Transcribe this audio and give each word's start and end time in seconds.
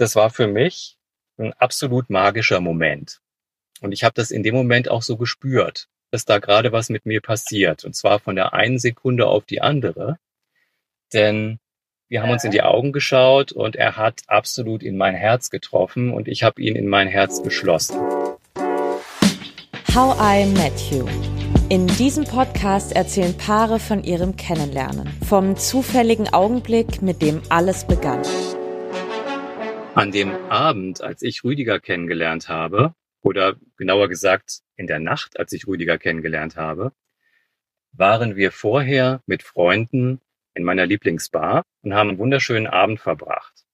das 0.00 0.16
war 0.16 0.30
für 0.30 0.46
mich 0.46 0.96
ein 1.36 1.52
absolut 1.54 2.08
magischer 2.08 2.60
Moment. 2.60 3.20
Und 3.82 3.92
ich 3.92 4.02
habe 4.02 4.14
das 4.14 4.30
in 4.30 4.42
dem 4.42 4.54
Moment 4.54 4.90
auch 4.90 5.02
so 5.02 5.18
gespürt, 5.18 5.88
dass 6.10 6.24
da 6.24 6.38
gerade 6.38 6.72
was 6.72 6.88
mit 6.88 7.04
mir 7.04 7.20
passiert. 7.20 7.84
Und 7.84 7.94
zwar 7.94 8.18
von 8.18 8.34
der 8.34 8.54
einen 8.54 8.78
Sekunde 8.78 9.26
auf 9.26 9.44
die 9.44 9.60
andere. 9.60 10.16
Denn 11.12 11.58
wir 12.08 12.22
haben 12.22 12.30
uns 12.30 12.44
in 12.44 12.50
die 12.50 12.62
Augen 12.62 12.92
geschaut 12.92 13.52
und 13.52 13.76
er 13.76 13.96
hat 13.96 14.22
absolut 14.26 14.82
in 14.82 14.96
mein 14.96 15.14
Herz 15.14 15.50
getroffen 15.50 16.12
und 16.12 16.28
ich 16.28 16.42
habe 16.42 16.62
ihn 16.62 16.76
in 16.76 16.88
mein 16.88 17.06
Herz 17.06 17.42
geschlossen. 17.42 18.00
How 19.94 20.16
I 20.18 20.46
Met 20.46 20.78
You. 20.90 21.06
In 21.68 21.86
diesem 21.86 22.24
Podcast 22.24 22.92
erzählen 22.92 23.36
Paare 23.36 23.78
von 23.78 24.02
ihrem 24.02 24.36
Kennenlernen, 24.36 25.08
vom 25.28 25.56
zufälligen 25.56 26.32
Augenblick, 26.32 27.02
mit 27.02 27.22
dem 27.22 27.42
alles 27.48 27.86
begann. 27.86 28.22
An 29.94 30.12
dem 30.12 30.30
Abend, 30.48 31.02
als 31.02 31.22
ich 31.22 31.42
Rüdiger 31.42 31.80
kennengelernt 31.80 32.48
habe, 32.48 32.94
oder 33.22 33.56
genauer 33.76 34.08
gesagt 34.08 34.60
in 34.76 34.86
der 34.86 35.00
Nacht, 35.00 35.38
als 35.38 35.52
ich 35.52 35.66
Rüdiger 35.66 35.98
kennengelernt 35.98 36.56
habe, 36.56 36.92
waren 37.92 38.36
wir 38.36 38.52
vorher 38.52 39.20
mit 39.26 39.42
Freunden 39.42 40.20
in 40.54 40.62
meiner 40.62 40.86
Lieblingsbar 40.86 41.64
und 41.82 41.94
haben 41.94 42.10
einen 42.10 42.18
wunderschönen 42.18 42.66
Abend 42.66 43.00
verbracht. 43.00 43.64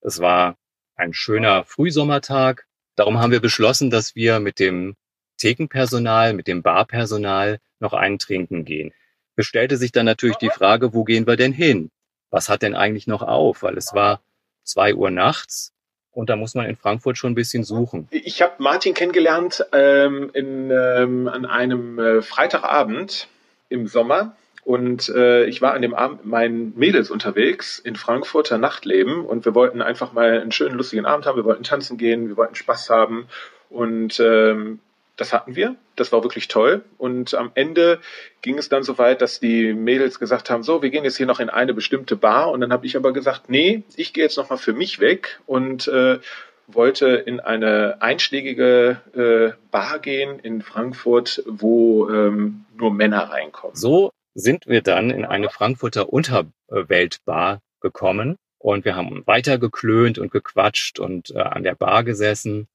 Es 0.00 0.20
war 0.20 0.56
ein 0.96 1.12
schöner 1.12 1.64
Frühsommertag. 1.64 2.66
Darum 2.96 3.18
haben 3.18 3.30
wir 3.30 3.40
beschlossen, 3.40 3.90
dass 3.90 4.16
wir 4.16 4.40
mit 4.40 4.58
dem 4.58 4.96
Thekenpersonal, 5.36 6.32
mit 6.32 6.48
dem 6.48 6.62
Barpersonal 6.62 7.60
noch 7.78 7.92
einen 7.92 8.18
trinken 8.18 8.64
gehen. 8.64 8.92
Bestellte 9.36 9.76
sich 9.76 9.92
dann 9.92 10.06
natürlich 10.06 10.38
die 10.38 10.50
Frage, 10.50 10.94
wo 10.94 11.04
gehen 11.04 11.26
wir 11.26 11.36
denn 11.36 11.52
hin? 11.52 11.90
Was 12.30 12.48
hat 12.48 12.62
denn 12.62 12.74
eigentlich 12.74 13.06
noch 13.06 13.22
auf? 13.22 13.62
Weil 13.62 13.76
es 13.76 13.94
war 13.94 14.20
zwei 14.68 14.94
Uhr 14.94 15.10
nachts 15.10 15.72
und 16.18 16.30
da 16.30 16.36
muss 16.36 16.56
man 16.56 16.66
in 16.66 16.74
Frankfurt 16.74 17.16
schon 17.16 17.30
ein 17.30 17.36
bisschen 17.36 17.62
suchen. 17.62 18.08
Ich 18.10 18.42
habe 18.42 18.54
Martin 18.58 18.92
kennengelernt 18.92 19.64
ähm, 19.72 20.30
in, 20.34 20.68
ähm, 20.68 21.28
an 21.28 21.46
einem 21.46 21.98
äh, 22.00 22.22
Freitagabend 22.22 23.28
im 23.68 23.86
Sommer. 23.86 24.34
Und 24.64 25.08
äh, 25.10 25.44
ich 25.44 25.62
war 25.62 25.74
an 25.74 25.82
dem 25.82 25.94
Abend 25.94 26.24
mit 26.24 26.26
meinen 26.26 26.76
Mädels 26.76 27.12
unterwegs 27.12 27.78
in 27.78 27.94
Frankfurter 27.94 28.58
Nachtleben 28.58 29.24
und 29.24 29.44
wir 29.44 29.54
wollten 29.54 29.80
einfach 29.80 30.12
mal 30.12 30.40
einen 30.40 30.50
schönen, 30.50 30.76
lustigen 30.76 31.06
Abend 31.06 31.24
haben. 31.24 31.36
Wir 31.36 31.44
wollten 31.44 31.62
tanzen 31.62 31.96
gehen, 31.96 32.28
wir 32.28 32.36
wollten 32.36 32.56
Spaß 32.56 32.90
haben. 32.90 33.28
Und 33.70 34.18
ähm, 34.18 34.80
das 35.18 35.32
hatten 35.32 35.56
wir. 35.56 35.76
Das 35.96 36.12
war 36.12 36.22
wirklich 36.22 36.48
toll. 36.48 36.84
Und 36.96 37.34
am 37.34 37.50
Ende 37.54 38.00
ging 38.40 38.56
es 38.56 38.68
dann 38.68 38.84
so 38.84 38.98
weit, 38.98 39.20
dass 39.20 39.40
die 39.40 39.74
Mädels 39.74 40.18
gesagt 40.18 40.48
haben, 40.48 40.62
so, 40.62 40.80
wir 40.80 40.90
gehen 40.90 41.04
jetzt 41.04 41.16
hier 41.16 41.26
noch 41.26 41.40
in 41.40 41.50
eine 41.50 41.74
bestimmte 41.74 42.16
Bar. 42.16 42.50
Und 42.50 42.60
dann 42.60 42.72
habe 42.72 42.86
ich 42.86 42.96
aber 42.96 43.12
gesagt, 43.12 43.50
nee, 43.50 43.82
ich 43.96 44.12
gehe 44.12 44.24
jetzt 44.24 44.38
noch 44.38 44.48
mal 44.48 44.56
für 44.56 44.72
mich 44.72 45.00
weg 45.00 45.40
und 45.46 45.88
äh, 45.88 46.20
wollte 46.68 47.08
in 47.08 47.40
eine 47.40 47.96
einschlägige 48.00 49.00
äh, 49.14 49.58
Bar 49.70 49.98
gehen 49.98 50.38
in 50.38 50.62
Frankfurt, 50.62 51.42
wo 51.46 52.08
ähm, 52.08 52.64
nur 52.76 52.92
Männer 52.92 53.30
reinkommen. 53.30 53.74
So 53.74 54.12
sind 54.34 54.66
wir 54.66 54.82
dann 54.82 55.10
in 55.10 55.24
eine 55.24 55.50
Frankfurter 55.50 56.12
Unterweltbar 56.12 57.60
gekommen 57.80 58.36
und 58.58 58.84
wir 58.84 58.94
haben 58.94 59.26
weiter 59.26 59.58
geklönt 59.58 60.18
und 60.18 60.30
gequatscht 60.30 61.00
und 61.00 61.30
äh, 61.30 61.40
an 61.40 61.64
der 61.64 61.74
Bar 61.74 62.04
gesessen. 62.04 62.68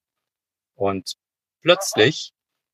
Und 0.76 1.14
plötzlich 1.64 2.34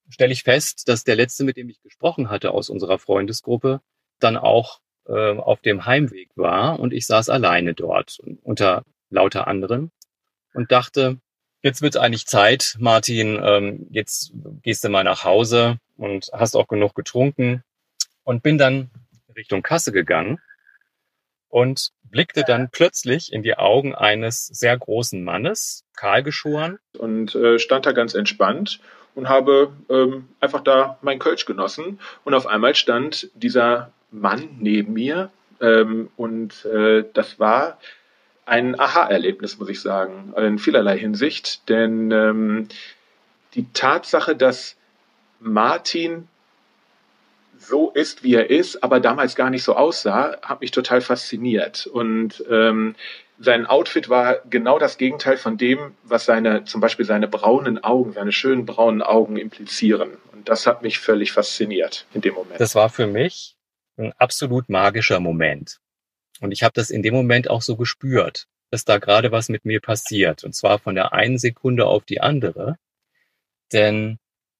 stelle 0.09 0.33
ich 0.33 0.43
fest, 0.43 0.87
dass 0.89 1.03
der 1.03 1.15
letzte, 1.15 1.43
mit 1.43 1.55
dem 1.55 1.69
ich 1.69 1.81
gesprochen 1.81 2.29
hatte 2.29 2.51
aus 2.51 2.69
unserer 2.69 2.99
Freundesgruppe, 2.99 3.81
dann 4.19 4.35
auch 4.35 4.81
äh, 5.07 5.37
auf 5.37 5.61
dem 5.61 5.85
Heimweg 5.85 6.29
war 6.35 6.79
und 6.79 6.93
ich 6.93 7.05
saß 7.05 7.29
alleine 7.29 7.73
dort 7.73 8.19
unter 8.43 8.83
lauter 9.09 9.47
anderen 9.47 9.91
und 10.53 10.71
dachte, 10.71 11.19
jetzt 11.61 11.81
wird 11.81 11.97
eigentlich 11.97 12.25
Zeit, 12.25 12.75
Martin, 12.79 13.39
ähm, 13.41 13.87
jetzt 13.91 14.33
gehst 14.61 14.83
du 14.83 14.89
mal 14.89 15.03
nach 15.03 15.23
Hause 15.23 15.79
und 15.97 16.29
hast 16.33 16.55
auch 16.55 16.67
genug 16.67 16.95
getrunken 16.95 17.63
und 18.23 18.43
bin 18.43 18.57
dann 18.57 18.89
Richtung 19.35 19.61
Kasse 19.61 19.91
gegangen 19.91 20.39
und 21.47 21.91
blickte 22.11 22.43
dann 22.45 22.69
plötzlich 22.71 23.31
in 23.33 23.43
die 23.43 23.57
Augen 23.57 23.93
eines 23.93 24.47
sehr 24.47 24.77
großen 24.77 25.23
Mannes, 25.23 25.85
kahl 25.95 26.23
geschoren. 26.23 26.79
Und 26.97 27.35
äh, 27.35 27.59
stand 27.59 27.85
da 27.85 27.91
ganz 27.91 28.13
entspannt 28.13 28.79
und 29.15 29.27
habe 29.27 29.73
ähm, 29.89 30.29
einfach 30.39 30.61
da 30.61 30.97
mein 31.01 31.19
Kölsch 31.19 31.45
genossen. 31.45 31.99
Und 32.23 32.33
auf 32.33 32.47
einmal 32.47 32.75
stand 32.75 33.29
dieser 33.33 33.91
Mann 34.11 34.47
neben 34.59 34.93
mir. 34.93 35.29
Ähm, 35.59 36.09
und 36.15 36.65
äh, 36.65 37.03
das 37.13 37.39
war 37.39 37.79
ein 38.45 38.79
Aha-Erlebnis, 38.79 39.59
muss 39.59 39.69
ich 39.69 39.81
sagen, 39.81 40.33
in 40.37 40.57
vielerlei 40.57 40.97
Hinsicht. 40.97 41.67
Denn 41.69 42.11
ähm, 42.11 42.67
die 43.53 43.71
Tatsache, 43.73 44.35
dass 44.35 44.77
Martin 45.41 46.28
so 47.59 47.91
ist, 47.91 48.23
wie 48.23 48.35
er 48.35 48.49
ist, 48.49 48.83
aber 48.83 48.99
damals 48.99 49.35
gar 49.35 49.49
nicht 49.49 49.63
so 49.63 49.75
aussah, 49.75 50.37
hat 50.41 50.61
mich 50.61 50.71
total 50.71 51.01
fasziniert. 51.01 51.85
Und 51.87 52.43
ähm, 52.49 52.95
sein 53.37 53.65
Outfit 53.65 54.09
war 54.09 54.37
genau 54.49 54.79
das 54.79 54.97
Gegenteil 54.97 55.37
von 55.37 55.57
dem, 55.57 55.95
was 56.03 56.25
seine, 56.25 56.63
zum 56.65 56.81
Beispiel 56.81 57.05
seine 57.05 57.27
braunen 57.27 57.83
Augen, 57.83 58.13
seine 58.13 58.31
schönen 58.31 58.65
braunen 58.65 59.01
Augen 59.01 59.37
implizieren. 59.37 60.17
Und 60.31 60.49
das 60.49 60.67
hat 60.67 60.81
mich 60.81 60.99
völlig 60.99 61.31
fasziniert 61.31 62.05
in 62.13 62.21
dem 62.21 62.33
Moment. 62.33 62.59
Das 62.59 62.75
war 62.75 62.89
für 62.89 63.07
mich 63.07 63.55
ein 63.97 64.13
absolut 64.17 64.69
magischer 64.69 65.19
Moment. 65.19 65.79
Und 66.39 66.51
ich 66.51 66.63
habe 66.63 66.73
das 66.73 66.89
in 66.89 67.03
dem 67.03 67.13
Moment 67.13 67.49
auch 67.49 67.61
so 67.61 67.75
gespürt, 67.75 68.45
dass 68.71 68.85
da 68.85 68.97
gerade 68.97 69.31
was 69.31 69.49
mit 69.49 69.65
mir 69.65 69.81
passiert. 69.81 70.43
Und 70.43 70.55
zwar 70.55 70.79
von 70.79 70.95
der 70.95 71.13
einen 71.13 71.37
Sekunde 71.37 71.85
auf 71.85 72.05
die 72.05 72.21
andere. 72.21 72.77
Denn 73.73 74.19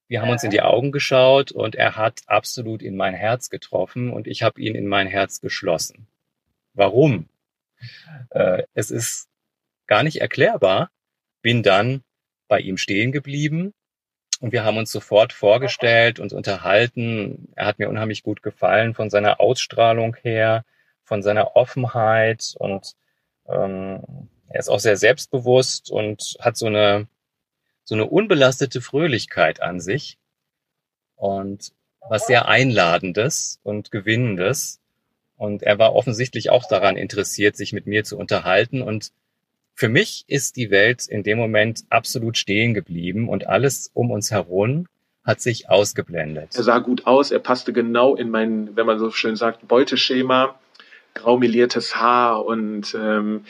wir 0.09 0.21
haben 0.21 0.31
uns 0.31 0.43
in 0.43 0.49
die 0.49 0.61
Augen 0.61 0.91
geschaut 0.91 1.51
und 1.51 1.75
er 1.75 1.95
hat 1.95 2.21
absolut 2.25 2.81
in 2.81 2.97
mein 2.97 3.13
Herz 3.13 3.51
getroffen 3.51 4.11
und 4.11 4.25
ich 4.25 4.41
habe 4.41 4.59
ihn 4.59 4.73
in 4.73 4.87
mein 4.87 5.05
Herz 5.05 5.39
geschlossen. 5.39 6.07
Warum? 6.73 7.29
Äh, 8.31 8.63
es 8.73 8.89
ist 8.89 9.29
gar 9.85 10.01
nicht 10.01 10.19
erklärbar. 10.19 10.89
Bin 11.43 11.61
dann 11.61 12.03
bei 12.47 12.59
ihm 12.59 12.77
stehen 12.77 13.11
geblieben 13.11 13.73
und 14.39 14.51
wir 14.51 14.63
haben 14.63 14.77
uns 14.77 14.91
sofort 14.91 15.31
vorgestellt 15.31 16.19
und 16.19 16.33
unterhalten. 16.33 17.53
Er 17.55 17.67
hat 17.67 17.77
mir 17.77 17.87
unheimlich 17.87 18.23
gut 18.23 18.41
gefallen 18.41 18.95
von 18.95 19.11
seiner 19.11 19.39
Ausstrahlung 19.39 20.15
her, 20.23 20.65
von 21.03 21.21
seiner 21.21 21.55
Offenheit 21.55 22.55
und 22.57 22.95
ähm, 23.47 24.27
er 24.47 24.59
ist 24.59 24.69
auch 24.69 24.79
sehr 24.79 24.97
selbstbewusst 24.97 25.91
und 25.91 26.35
hat 26.39 26.57
so 26.57 26.65
eine 26.65 27.07
so 27.89 27.95
eine 27.95 28.05
unbelastete 28.05 28.81
Fröhlichkeit 28.81 29.63
an 29.63 29.79
sich 29.79 30.19
und 31.15 31.71
was 32.07 32.27
sehr 32.27 32.47
Einladendes 32.47 33.59
und 33.63 33.89
Gewinnendes. 33.89 34.79
Und 35.37 35.63
er 35.63 35.79
war 35.79 35.95
offensichtlich 35.95 36.51
auch 36.51 36.67
daran 36.67 36.97
interessiert, 36.97 37.57
sich 37.57 37.73
mit 37.73 37.87
mir 37.87 38.03
zu 38.03 38.15
unterhalten. 38.15 38.83
Und 38.83 39.11
für 39.73 39.89
mich 39.89 40.23
ist 40.27 40.55
die 40.55 40.69
Welt 40.69 41.07
in 41.07 41.23
dem 41.23 41.39
Moment 41.39 41.83
absolut 41.89 42.37
stehen 42.37 42.75
geblieben 42.75 43.27
und 43.27 43.47
alles 43.47 43.89
um 43.95 44.11
uns 44.11 44.29
herum 44.29 44.85
hat 45.23 45.41
sich 45.41 45.67
ausgeblendet. 45.67 46.55
Er 46.55 46.63
sah 46.63 46.77
gut 46.77 47.07
aus, 47.07 47.31
er 47.31 47.39
passte 47.39 47.73
genau 47.73 48.15
in 48.15 48.29
mein, 48.29 48.75
wenn 48.75 48.85
man 48.85 48.99
so 48.99 49.09
schön 49.09 49.35
sagt, 49.35 49.67
Beuteschema, 49.67 50.59
graumeliertes 51.15 51.95
Haar 51.95 52.45
und 52.45 52.95
ähm, 52.95 53.45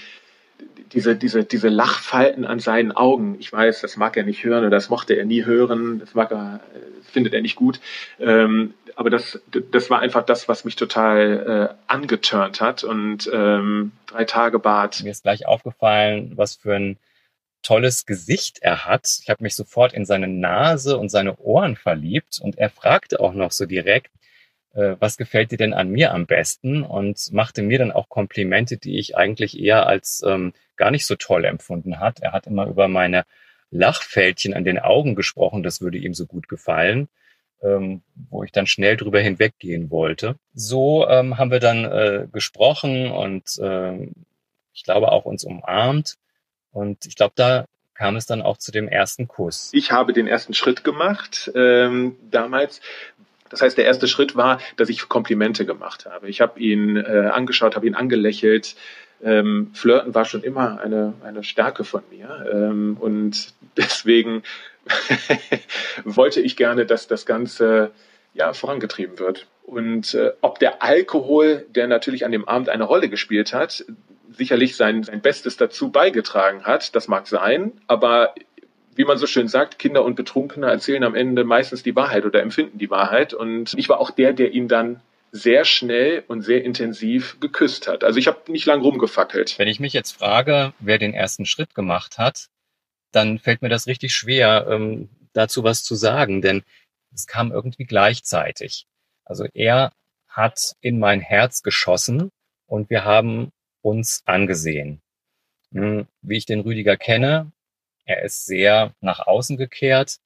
diese, 0.94 1.16
diese, 1.16 1.44
diese 1.44 1.70
Lachfalten 1.70 2.46
an 2.46 2.60
seinen 2.60 2.92
Augen. 2.92 3.38
Ich 3.40 3.52
weiß, 3.52 3.82
das 3.82 3.98
mag 3.98 4.18
er 4.18 4.24
nicht 4.24 4.44
hören 4.44 4.62
oder 4.62 4.70
das 4.70 4.90
mochte 4.90 5.14
er 5.14 5.26
nie 5.26 5.46
hören, 5.46 6.00
das 6.00 6.16
mag 6.16 6.32
er, 6.32 6.62
das 6.98 7.12
findet 7.12 7.34
er 7.34 7.42
nicht 7.42 7.56
gut. 7.56 7.80
Ähm, 8.20 8.74
aber 8.96 9.10
das, 9.10 9.40
das 9.72 9.90
war 9.90 10.00
einfach 10.00 10.26
das, 10.26 10.48
was 10.50 10.66
mich 10.66 10.76
total 10.76 11.70
äh, 11.72 11.76
angeturnt 11.88 12.60
hat. 12.60 12.84
Und 12.84 13.30
ähm, 13.32 13.92
drei 14.08 14.26
Tage 14.26 14.60
Bart. 14.60 15.04
Mir 15.04 15.12
ist 15.12 15.24
gleich 15.24 15.48
aufgefallen, 15.48 16.34
was 16.36 16.56
für 16.56 16.76
ein 16.76 16.98
tolles 17.62 18.06
Gesicht 18.06 18.60
er 18.62 18.86
hat. 18.86 19.08
Ich 19.22 19.30
habe 19.30 19.44
mich 19.44 19.56
sofort 19.56 19.94
in 19.94 20.06
seine 20.06 20.28
Nase 20.28 20.98
und 20.98 21.10
seine 21.10 21.38
Ohren 21.38 21.76
verliebt 21.76 22.40
und 22.42 22.58
er 22.58 22.70
fragte 22.70 23.20
auch 23.20 23.34
noch 23.34 23.52
so 23.52 23.66
direkt, 23.66 24.12
äh, 24.74 24.96
was 25.00 25.18
gefällt 25.18 25.52
dir 25.52 25.58
denn 25.58 25.74
an 25.74 25.90
mir 25.90 26.14
am 26.14 26.26
besten? 26.26 26.84
Und 26.84 27.32
machte 27.32 27.62
mir 27.62 27.80
dann 27.80 27.92
auch 27.92 28.10
Komplimente, 28.10 28.78
die 28.78 29.00
ich 29.00 29.18
eigentlich 29.18 29.60
eher 29.60 29.88
als 29.88 30.24
ähm, 30.26 30.54
gar 30.76 30.92
nicht 30.92 31.06
so 31.06 31.16
toll 31.16 31.46
empfunden 31.46 32.00
hat. 32.00 32.20
Er 32.22 32.32
hat 32.32 32.48
immer 32.48 32.68
über 32.68 32.88
meine 32.88 33.26
Lachfältchen 33.72 34.54
an 34.54 34.64
den 34.64 34.80
Augen 34.80 35.16
gesprochen, 35.16 35.64
das 35.64 35.82
würde 35.82 35.98
ihm 35.98 36.14
so 36.14 36.26
gut 36.26 36.48
gefallen, 36.48 37.08
ähm, 37.62 38.02
wo 38.30 38.44
ich 38.44 38.52
dann 38.52 38.68
schnell 38.68 38.98
drüber 38.98 39.20
hinweggehen 39.20 39.92
wollte. 39.92 40.36
So 40.54 41.08
ähm, 41.08 41.38
haben 41.38 41.52
wir 41.52 41.60
dann 41.60 41.86
äh, 41.86 42.28
gesprochen 42.32 43.12
und 43.12 43.58
äh, 43.60 44.08
ich 44.74 44.84
glaube 44.84 45.12
auch 45.12 45.26
uns 45.26 45.44
umarmt. 45.44 46.16
Und 46.72 47.06
ich 47.06 47.16
glaube, 47.16 47.34
da 47.36 47.66
kam 47.94 48.16
es 48.16 48.26
dann 48.26 48.42
auch 48.42 48.58
zu 48.58 48.72
dem 48.72 48.88
ersten 48.88 49.28
Kuss. 49.28 49.72
Ich 49.74 49.92
habe 49.92 50.14
den 50.14 50.28
ersten 50.28 50.54
Schritt 50.54 50.84
gemacht. 50.84 51.52
Ähm, 51.54 52.16
damals 52.32 52.80
Das 53.50 53.62
heißt, 53.62 53.78
der 53.78 53.86
erste 53.86 54.08
Schritt 54.08 54.36
war, 54.36 54.60
dass 54.78 54.90
ich 54.90 55.10
Komplimente 55.10 55.66
gemacht 55.66 56.06
habe. 56.06 56.30
Ich 56.30 56.42
habe 56.42 56.60
ihn 56.60 56.98
äh, 56.98 57.30
angeschaut, 57.34 57.76
habe 57.76 57.88
ihn 57.88 57.96
angelächelt. 57.96 58.76
Ähm, 59.22 59.72
Flirten 59.74 60.16
war 60.16 60.26
schon 60.26 60.44
immer 60.44 60.80
eine, 60.82 61.14
eine 61.24 61.44
Stärke 61.44 61.84
von 61.84 62.04
mir. 62.10 62.48
Ähm, 62.52 62.98
und 63.00 63.54
deswegen 63.78 64.44
wollte 66.06 66.42
ich 66.42 66.56
gerne, 66.56 66.86
dass 66.86 67.08
das 67.08 67.26
Ganze 67.26 67.92
ja, 68.34 68.54
vorangetrieben 68.54 69.20
wird. 69.20 69.48
Und 69.64 70.14
äh, 70.14 70.32
ob 70.42 70.60
der 70.60 70.82
Alkohol, 70.82 71.66
der 71.70 71.88
natürlich 71.88 72.26
an 72.26 72.32
dem 72.32 72.48
Abend 72.48 72.70
eine 72.70 72.84
Rolle 72.84 73.10
gespielt 73.10 73.54
hat, 73.54 73.86
sicherlich 74.32 74.76
sein, 74.76 75.04
sein 75.04 75.22
Bestes 75.22 75.58
dazu 75.58 75.92
beigetragen 75.92 76.64
hat, 76.64 76.96
das 76.96 77.08
mag 77.08 77.28
sein, 77.28 77.74
aber 77.88 78.34
wie 79.00 79.06
man 79.06 79.18
so 79.18 79.28
schön 79.28 79.48
sagt, 79.48 79.80
Kinder 79.80 80.04
und 80.04 80.16
Betrunkene 80.16 80.70
erzählen 80.70 81.06
am 81.06 81.16
Ende 81.16 81.46
meistens 81.46 81.84
die 81.84 81.96
Wahrheit 81.96 82.26
oder 82.26 82.42
empfinden 82.42 82.80
die 82.80 82.90
Wahrheit. 82.90 83.34
Und 83.34 83.74
ich 83.78 83.88
war 83.88 84.02
auch 84.02 84.12
der, 84.12 84.34
der 84.34 84.52
ihn 84.52 84.68
dann 84.68 85.00
sehr 85.32 85.64
schnell 85.64 86.26
und 86.28 86.42
sehr 86.42 86.66
intensiv 86.66 87.40
geküsst 87.40 87.88
hat. 87.88 88.04
Also 88.04 88.20
ich 88.20 88.28
habe 88.28 88.52
nicht 88.52 88.66
lang 88.66 88.82
rumgefackelt. 88.82 89.58
Wenn 89.58 89.70
ich 89.70 89.80
mich 89.80 89.94
jetzt 89.94 90.12
frage, 90.12 90.74
wer 90.80 90.98
den 90.98 91.14
ersten 91.14 91.46
Schritt 91.46 91.76
gemacht 91.76 92.18
hat, 92.18 92.50
dann 93.14 93.40
fällt 93.40 93.62
mir 93.62 93.70
das 93.70 93.88
richtig 93.88 94.14
schwer, 94.14 94.68
ähm, 94.70 95.08
dazu 95.32 95.64
was 95.64 95.86
zu 95.86 95.96
sagen, 95.96 96.42
denn 96.42 96.64
es 97.14 97.26
kam 97.26 97.54
irgendwie 97.54 97.86
gleichzeitig. 97.86 98.86
Also 99.24 99.46
er 99.54 99.94
hat 100.28 100.76
in 100.82 101.00
mein 101.00 101.22
Herz 101.22 101.64
geschossen 101.64 102.32
und 102.68 102.90
wir 102.90 103.06
haben 103.06 103.54
uns 103.82 104.24
angesehen. 104.26 105.00
Hm, 105.72 106.06
wie 106.22 106.36
ich 106.36 106.46
den 106.46 106.60
Rüdiger 106.60 106.98
kenne, 106.98 107.54
er 108.10 108.24
ist 108.24 108.46
sehr 108.46 108.94
nach 109.02 109.20
außen 109.20 109.56
gekehrt. 109.58 110.18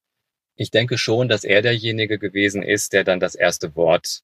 Ich 0.55 0.71
denke 0.71 0.97
schon, 0.97 1.27
dass 1.27 1.43
er 1.43 1.61
derjenige 1.61 2.17
gewesen 2.17 2.63
ist, 2.63 2.93
der 2.93 3.03
dann 3.03 3.19
das 3.19 3.35
erste 3.35 3.75
Wort 3.75 4.21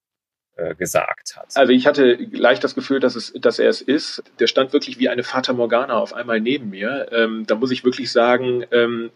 äh, 0.56 0.74
gesagt 0.74 1.36
hat. 1.36 1.56
Also 1.56 1.72
ich 1.72 1.86
hatte 1.86 2.14
leicht 2.32 2.64
das 2.64 2.74
Gefühl, 2.74 3.00
dass, 3.00 3.16
es, 3.16 3.32
dass 3.34 3.58
er 3.58 3.68
es 3.68 3.82
ist. 3.82 4.22
Der 4.38 4.46
stand 4.46 4.72
wirklich 4.72 4.98
wie 4.98 5.08
eine 5.08 5.24
Fata 5.24 5.52
Morgana 5.52 5.98
auf 5.98 6.14
einmal 6.14 6.40
neben 6.40 6.70
mir. 6.70 7.08
Ähm, 7.12 7.44
da 7.46 7.54
muss 7.56 7.70
ich 7.70 7.84
wirklich 7.84 8.10
sagen, 8.10 8.64
ähm, 8.70 9.10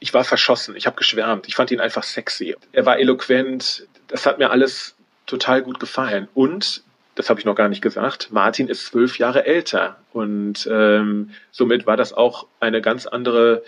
ich 0.00 0.12
war 0.12 0.24
verschossen, 0.24 0.76
ich 0.76 0.86
habe 0.86 0.96
geschwärmt, 0.96 1.46
ich 1.46 1.54
fand 1.54 1.70
ihn 1.70 1.80
einfach 1.80 2.02
sexy. 2.02 2.56
Er 2.72 2.84
war 2.84 2.98
eloquent, 2.98 3.86
das 4.08 4.26
hat 4.26 4.38
mir 4.38 4.50
alles 4.50 4.96
total 5.26 5.62
gut 5.62 5.78
gefallen. 5.78 6.28
Und 6.34 6.82
das 7.14 7.30
habe 7.30 7.40
ich 7.40 7.46
noch 7.46 7.54
gar 7.54 7.68
nicht 7.68 7.82
gesagt, 7.82 8.32
Martin 8.32 8.68
ist 8.68 8.86
zwölf 8.86 9.18
Jahre 9.18 9.46
älter 9.46 9.96
und 10.12 10.68
ähm, 10.70 11.30
somit 11.50 11.86
war 11.86 11.96
das 11.96 12.12
auch 12.12 12.46
eine 12.60 12.80
ganz 12.80 13.06
andere, 13.06 13.62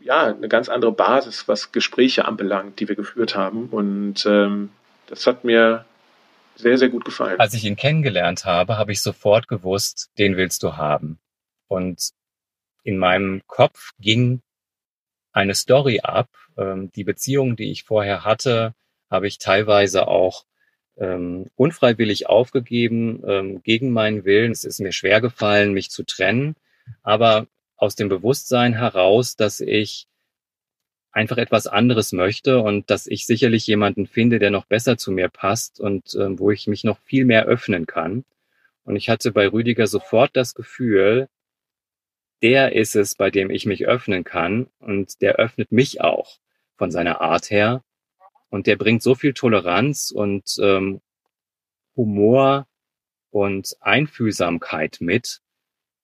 ja, 0.00 0.26
eine 0.26 0.48
ganz 0.48 0.68
andere 0.68 0.92
Basis, 0.92 1.46
was 1.48 1.72
Gespräche 1.72 2.24
anbelangt, 2.24 2.80
die 2.80 2.88
wir 2.88 2.96
geführt 2.96 3.36
haben. 3.36 3.68
Und 3.70 4.24
ähm, 4.26 4.70
das 5.06 5.26
hat 5.26 5.44
mir 5.44 5.84
sehr, 6.56 6.78
sehr 6.78 6.88
gut 6.88 7.04
gefallen. 7.04 7.38
Als 7.40 7.54
ich 7.54 7.64
ihn 7.64 7.76
kennengelernt 7.76 8.44
habe, 8.44 8.78
habe 8.78 8.92
ich 8.92 9.02
sofort 9.02 9.48
gewusst, 9.48 10.10
den 10.18 10.36
willst 10.36 10.62
du 10.62 10.76
haben. 10.76 11.18
Und 11.68 12.10
in 12.82 12.98
meinem 12.98 13.42
Kopf 13.46 13.90
ging 13.98 14.42
eine 15.32 15.54
Story 15.54 16.00
ab. 16.02 16.28
Ähm, 16.56 16.92
die 16.92 17.04
Beziehungen, 17.04 17.56
die 17.56 17.70
ich 17.70 17.84
vorher 17.84 18.24
hatte, 18.24 18.74
habe 19.10 19.26
ich 19.26 19.38
teilweise 19.38 20.06
auch 20.08 20.44
ähm, 20.96 21.50
unfreiwillig 21.56 22.28
aufgegeben, 22.28 23.22
ähm, 23.26 23.62
gegen 23.62 23.90
meinen 23.90 24.24
Willen. 24.24 24.52
Es 24.52 24.64
ist 24.64 24.80
mir 24.80 24.92
schwer 24.92 25.20
gefallen, 25.20 25.72
mich 25.72 25.90
zu 25.90 26.04
trennen, 26.04 26.56
aber 27.02 27.46
aus 27.76 27.96
dem 27.96 28.08
Bewusstsein 28.08 28.74
heraus, 28.74 29.36
dass 29.36 29.60
ich 29.60 30.06
einfach 31.12 31.38
etwas 31.38 31.66
anderes 31.66 32.12
möchte 32.12 32.60
und 32.60 32.90
dass 32.90 33.06
ich 33.06 33.26
sicherlich 33.26 33.66
jemanden 33.66 34.06
finde, 34.06 34.38
der 34.38 34.50
noch 34.50 34.66
besser 34.66 34.96
zu 34.98 35.12
mir 35.12 35.28
passt 35.28 35.80
und 35.80 36.14
äh, 36.14 36.38
wo 36.38 36.50
ich 36.50 36.66
mich 36.66 36.84
noch 36.84 36.98
viel 36.98 37.24
mehr 37.24 37.46
öffnen 37.46 37.86
kann. 37.86 38.24
Und 38.84 38.96
ich 38.96 39.08
hatte 39.08 39.32
bei 39.32 39.48
Rüdiger 39.48 39.86
sofort 39.86 40.36
das 40.36 40.54
Gefühl, 40.54 41.28
der 42.42 42.74
ist 42.74 42.96
es, 42.96 43.14
bei 43.14 43.30
dem 43.30 43.48
ich 43.50 43.64
mich 43.64 43.86
öffnen 43.86 44.24
kann 44.24 44.66
und 44.78 45.22
der 45.22 45.36
öffnet 45.36 45.72
mich 45.72 46.00
auch 46.00 46.38
von 46.76 46.90
seiner 46.90 47.20
Art 47.20 47.50
her. 47.50 47.82
Und 48.54 48.68
der 48.68 48.76
bringt 48.76 49.02
so 49.02 49.16
viel 49.16 49.34
Toleranz 49.34 50.12
und 50.12 50.44
ähm, 50.60 51.00
Humor 51.96 52.68
und 53.30 53.76
Einfühlsamkeit 53.80 54.98
mit, 55.00 55.40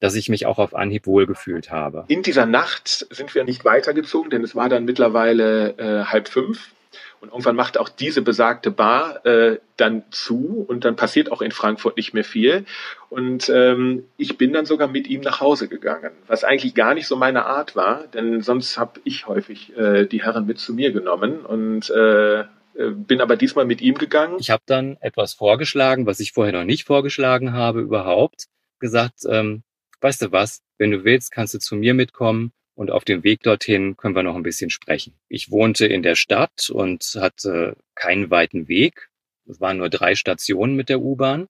dass 0.00 0.16
ich 0.16 0.28
mich 0.28 0.46
auch 0.46 0.58
auf 0.58 0.74
Anhieb 0.74 1.06
wohlgefühlt 1.06 1.70
habe. 1.70 2.06
In 2.08 2.24
dieser 2.24 2.46
Nacht 2.46 3.06
sind 3.10 3.36
wir 3.36 3.44
nicht 3.44 3.64
weitergezogen, 3.64 4.30
denn 4.30 4.42
es 4.42 4.56
war 4.56 4.68
dann 4.68 4.84
mittlerweile 4.84 5.78
äh, 5.78 6.04
halb 6.06 6.26
fünf. 6.26 6.72
Und 7.20 7.28
irgendwann 7.28 7.56
macht 7.56 7.76
auch 7.76 7.90
diese 7.90 8.22
besagte 8.22 8.70
Bar 8.70 9.24
äh, 9.26 9.58
dann 9.76 10.04
zu 10.10 10.64
und 10.66 10.86
dann 10.86 10.96
passiert 10.96 11.30
auch 11.30 11.42
in 11.42 11.50
Frankfurt 11.50 11.98
nicht 11.98 12.14
mehr 12.14 12.24
viel. 12.24 12.64
Und 13.10 13.50
ähm, 13.50 14.04
ich 14.16 14.38
bin 14.38 14.54
dann 14.54 14.64
sogar 14.64 14.88
mit 14.88 15.06
ihm 15.06 15.20
nach 15.20 15.40
Hause 15.40 15.68
gegangen, 15.68 16.12
was 16.26 16.44
eigentlich 16.44 16.74
gar 16.74 16.94
nicht 16.94 17.06
so 17.06 17.16
meine 17.16 17.44
Art 17.44 17.76
war, 17.76 18.04
denn 18.14 18.40
sonst 18.40 18.78
habe 18.78 19.00
ich 19.04 19.26
häufig 19.26 19.76
äh, 19.76 20.06
die 20.06 20.22
Herren 20.22 20.46
mit 20.46 20.58
zu 20.58 20.72
mir 20.72 20.92
genommen 20.92 21.44
und 21.44 21.90
äh, 21.90 22.40
äh 22.40 22.46
bin 22.94 23.20
aber 23.20 23.36
diesmal 23.36 23.66
mit 23.66 23.82
ihm 23.82 23.96
gegangen. 23.96 24.36
Ich 24.38 24.50
habe 24.50 24.62
dann 24.64 24.96
etwas 25.00 25.34
vorgeschlagen, 25.34 26.06
was 26.06 26.20
ich 26.20 26.32
vorher 26.32 26.54
noch 26.54 26.64
nicht 26.64 26.84
vorgeschlagen 26.84 27.52
habe 27.52 27.80
überhaupt. 27.80 28.46
Gesagt, 28.78 29.26
ähm, 29.28 29.62
weißt 30.00 30.22
du 30.22 30.32
was, 30.32 30.62
wenn 30.78 30.90
du 30.90 31.04
willst, 31.04 31.32
kannst 31.32 31.52
du 31.52 31.58
zu 31.58 31.76
mir 31.76 31.92
mitkommen 31.92 32.52
und 32.80 32.90
auf 32.90 33.04
dem 33.04 33.24
Weg 33.24 33.42
dorthin 33.42 33.98
können 33.98 34.16
wir 34.16 34.22
noch 34.22 34.36
ein 34.36 34.42
bisschen 34.42 34.70
sprechen. 34.70 35.12
Ich 35.28 35.50
wohnte 35.50 35.84
in 35.84 36.02
der 36.02 36.14
Stadt 36.14 36.70
und 36.70 37.04
hatte 37.20 37.76
keinen 37.94 38.30
weiten 38.30 38.68
Weg. 38.68 39.10
Es 39.46 39.60
waren 39.60 39.76
nur 39.76 39.90
drei 39.90 40.14
Stationen 40.14 40.76
mit 40.76 40.88
der 40.88 41.02
U-Bahn. 41.02 41.46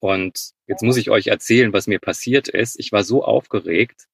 Und 0.00 0.54
jetzt 0.66 0.82
muss 0.82 0.96
ich 0.96 1.10
euch 1.10 1.28
erzählen, 1.28 1.72
was 1.72 1.86
mir 1.86 2.00
passiert 2.00 2.48
ist. 2.48 2.80
Ich 2.80 2.90
war 2.90 3.04
so 3.04 3.22
aufgeregt, 3.22 4.08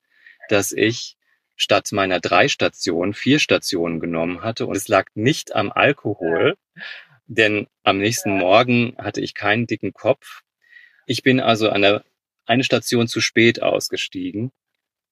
dass 0.50 0.72
ich 0.72 1.16
statt 1.56 1.90
meiner 1.90 2.20
drei 2.20 2.48
Stationen 2.48 3.14
vier 3.14 3.38
Stationen 3.38 3.98
genommen 3.98 4.42
hatte. 4.42 4.66
Und 4.66 4.76
es 4.76 4.88
lag 4.88 5.06
nicht 5.14 5.56
am 5.56 5.72
Alkohol, 5.72 6.58
denn 7.28 7.66
am 7.82 7.96
nächsten 7.96 8.36
Morgen 8.36 8.94
hatte 8.98 9.22
ich 9.22 9.32
keinen 9.32 9.66
dicken 9.66 9.94
Kopf. 9.94 10.42
Ich 11.06 11.22
bin 11.22 11.40
also 11.40 11.70
an 11.70 11.80
der 11.80 12.04
eine 12.44 12.62
Station 12.62 13.08
zu 13.08 13.22
spät 13.22 13.62
ausgestiegen 13.62 14.52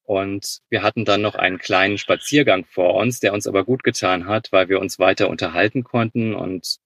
und 0.05 0.61
wir 0.69 0.83
hatten 0.83 1.05
dann 1.05 1.23
noch 1.23 1.35
einen 1.35 1.59
kleinen 1.59 1.99
Spaziergang 1.99 2.65
vor 2.65 2.95
uns, 2.95 3.21
der 3.21 3.33
uns 3.33 3.47
aber 3.47 3.65
gut 3.65 3.85
getan 3.85 4.27
hat, 4.27 4.51
weil 4.51 4.69
wir 4.69 4.81
uns 4.81 4.99
weiter 4.99 5.29
unterhalten 5.29 5.85
konnten. 5.85 6.35
Und 6.35 6.79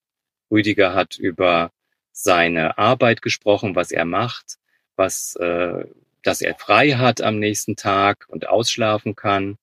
Rüdiger 0.50 0.94
hat 0.94 1.16
über 1.16 1.72
seine 2.12 2.78
Arbeit 2.78 3.22
gesprochen, 3.22 3.74
was 3.74 3.90
er 3.90 4.04
macht, 4.04 4.58
was, 4.96 5.36
äh, 5.36 5.84
dass 6.22 6.42
er 6.42 6.54
frei 6.56 6.92
hat 6.92 7.20
am 7.20 7.38
nächsten 7.38 7.76
Tag 7.76 8.26
und 8.28 8.48
ausschlafen 8.48 9.16
kann. 9.16 9.56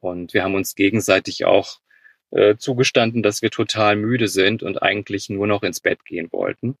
Und 0.00 0.34
wir 0.34 0.42
haben 0.42 0.54
uns 0.54 0.74
gegenseitig 0.74 1.44
auch 1.44 1.80
äh, 2.30 2.56
zugestanden, 2.56 3.22
dass 3.22 3.42
wir 3.42 3.50
total 3.50 3.96
müde 3.96 4.28
sind 4.28 4.62
und 4.62 4.82
eigentlich 4.82 5.28
nur 5.30 5.46
noch 5.46 5.62
ins 5.62 5.80
Bett 5.80 6.04
gehen 6.04 6.28
wollten. 6.32 6.76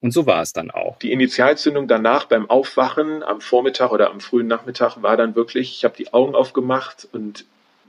Und 0.00 0.12
so 0.12 0.26
war 0.26 0.40
es 0.40 0.52
dann 0.52 0.70
auch. 0.70 0.98
Die 0.98 1.12
Initialzündung 1.12 1.86
danach 1.86 2.24
beim 2.24 2.48
Aufwachen 2.48 3.22
am 3.22 3.40
Vormittag 3.40 3.92
oder 3.92 4.10
am 4.10 4.20
frühen 4.20 4.46
Nachmittag 4.46 5.02
war 5.02 5.16
dann 5.16 5.34
wirklich, 5.34 5.72
ich 5.76 5.84
habe 5.84 5.96
die 5.96 6.12
Augen 6.12 6.34
aufgemacht 6.34 7.06
und 7.12 7.44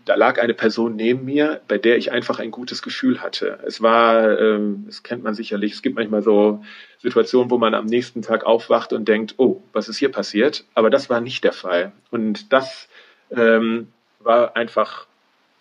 da 0.05 0.15
lag 0.15 0.41
eine 0.41 0.53
Person 0.53 0.95
neben 0.95 1.25
mir, 1.25 1.61
bei 1.67 1.77
der 1.77 1.97
ich 1.97 2.11
einfach 2.11 2.39
ein 2.39 2.51
gutes 2.51 2.81
Gefühl 2.81 3.21
hatte. 3.21 3.59
Es 3.65 3.81
war, 3.81 4.39
ähm, 4.39 4.83
das 4.87 5.03
kennt 5.03 5.23
man 5.23 5.35
sicherlich, 5.35 5.73
es 5.73 5.81
gibt 5.81 5.95
manchmal 5.95 6.23
so 6.23 6.63
Situationen, 6.99 7.51
wo 7.51 7.57
man 7.57 7.75
am 7.75 7.85
nächsten 7.85 8.21
Tag 8.21 8.43
aufwacht 8.43 8.93
und 8.93 9.07
denkt, 9.07 9.35
oh, 9.37 9.61
was 9.73 9.89
ist 9.89 9.97
hier 9.97 10.11
passiert? 10.11 10.65
Aber 10.73 10.89
das 10.89 11.09
war 11.09 11.21
nicht 11.21 11.43
der 11.43 11.53
Fall. 11.53 11.91
Und 12.09 12.51
das 12.51 12.89
ähm, 13.29 13.89
war 14.19 14.55
einfach 14.55 15.05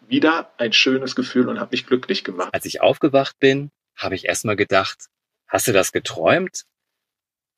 wieder 0.08 0.50
ein 0.56 0.72
schönes 0.72 1.14
Gefühl 1.14 1.48
und 1.48 1.60
hat 1.60 1.70
mich 1.70 1.86
glücklich 1.86 2.24
gemacht. 2.24 2.50
Als 2.52 2.64
ich 2.64 2.80
aufgewacht 2.80 3.38
bin, 3.38 3.70
habe 3.96 4.14
ich 4.14 4.24
erstmal 4.24 4.56
gedacht, 4.56 5.08
Hast 5.50 5.66
du 5.66 5.72
das 5.72 5.92
geträumt? 5.92 6.64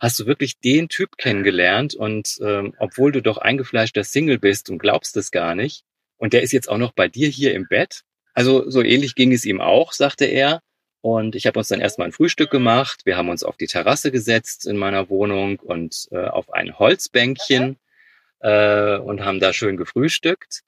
Hast 0.00 0.18
du 0.18 0.26
wirklich 0.26 0.58
den 0.58 0.88
Typ 0.88 1.16
kennengelernt 1.18 1.94
und 1.94 2.38
ähm, 2.42 2.74
obwohl 2.78 3.12
du 3.12 3.22
doch 3.22 3.36
eingefleischter 3.38 4.02
Single 4.02 4.38
bist 4.38 4.70
und 4.70 4.78
glaubst 4.78 5.16
es 5.16 5.30
gar 5.30 5.54
nicht 5.54 5.84
und 6.16 6.32
der 6.32 6.42
ist 6.42 6.52
jetzt 6.52 6.68
auch 6.68 6.78
noch 6.78 6.92
bei 6.92 7.06
dir 7.06 7.28
hier 7.28 7.54
im 7.54 7.68
Bett? 7.68 8.02
Also 8.34 8.68
so 8.68 8.82
ähnlich 8.82 9.14
ging 9.14 9.32
es 9.32 9.44
ihm 9.44 9.60
auch, 9.60 9.92
sagte 9.92 10.24
er. 10.24 10.60
Und 11.02 11.34
ich 11.34 11.46
habe 11.46 11.58
uns 11.58 11.68
dann 11.68 11.80
erstmal 11.80 12.08
ein 12.08 12.12
Frühstück 12.12 12.50
gemacht. 12.50 13.02
Wir 13.04 13.16
haben 13.16 13.28
uns 13.28 13.42
auf 13.42 13.56
die 13.56 13.66
Terrasse 13.66 14.10
gesetzt 14.10 14.66
in 14.66 14.76
meiner 14.76 15.10
Wohnung 15.10 15.58
und 15.58 16.08
äh, 16.12 16.24
auf 16.24 16.52
ein 16.52 16.78
Holzbänkchen 16.78 17.76
äh, 18.40 18.96
und 18.96 19.24
haben 19.24 19.40
da 19.40 19.52
schön 19.52 19.76
gefrühstückt. 19.76 20.62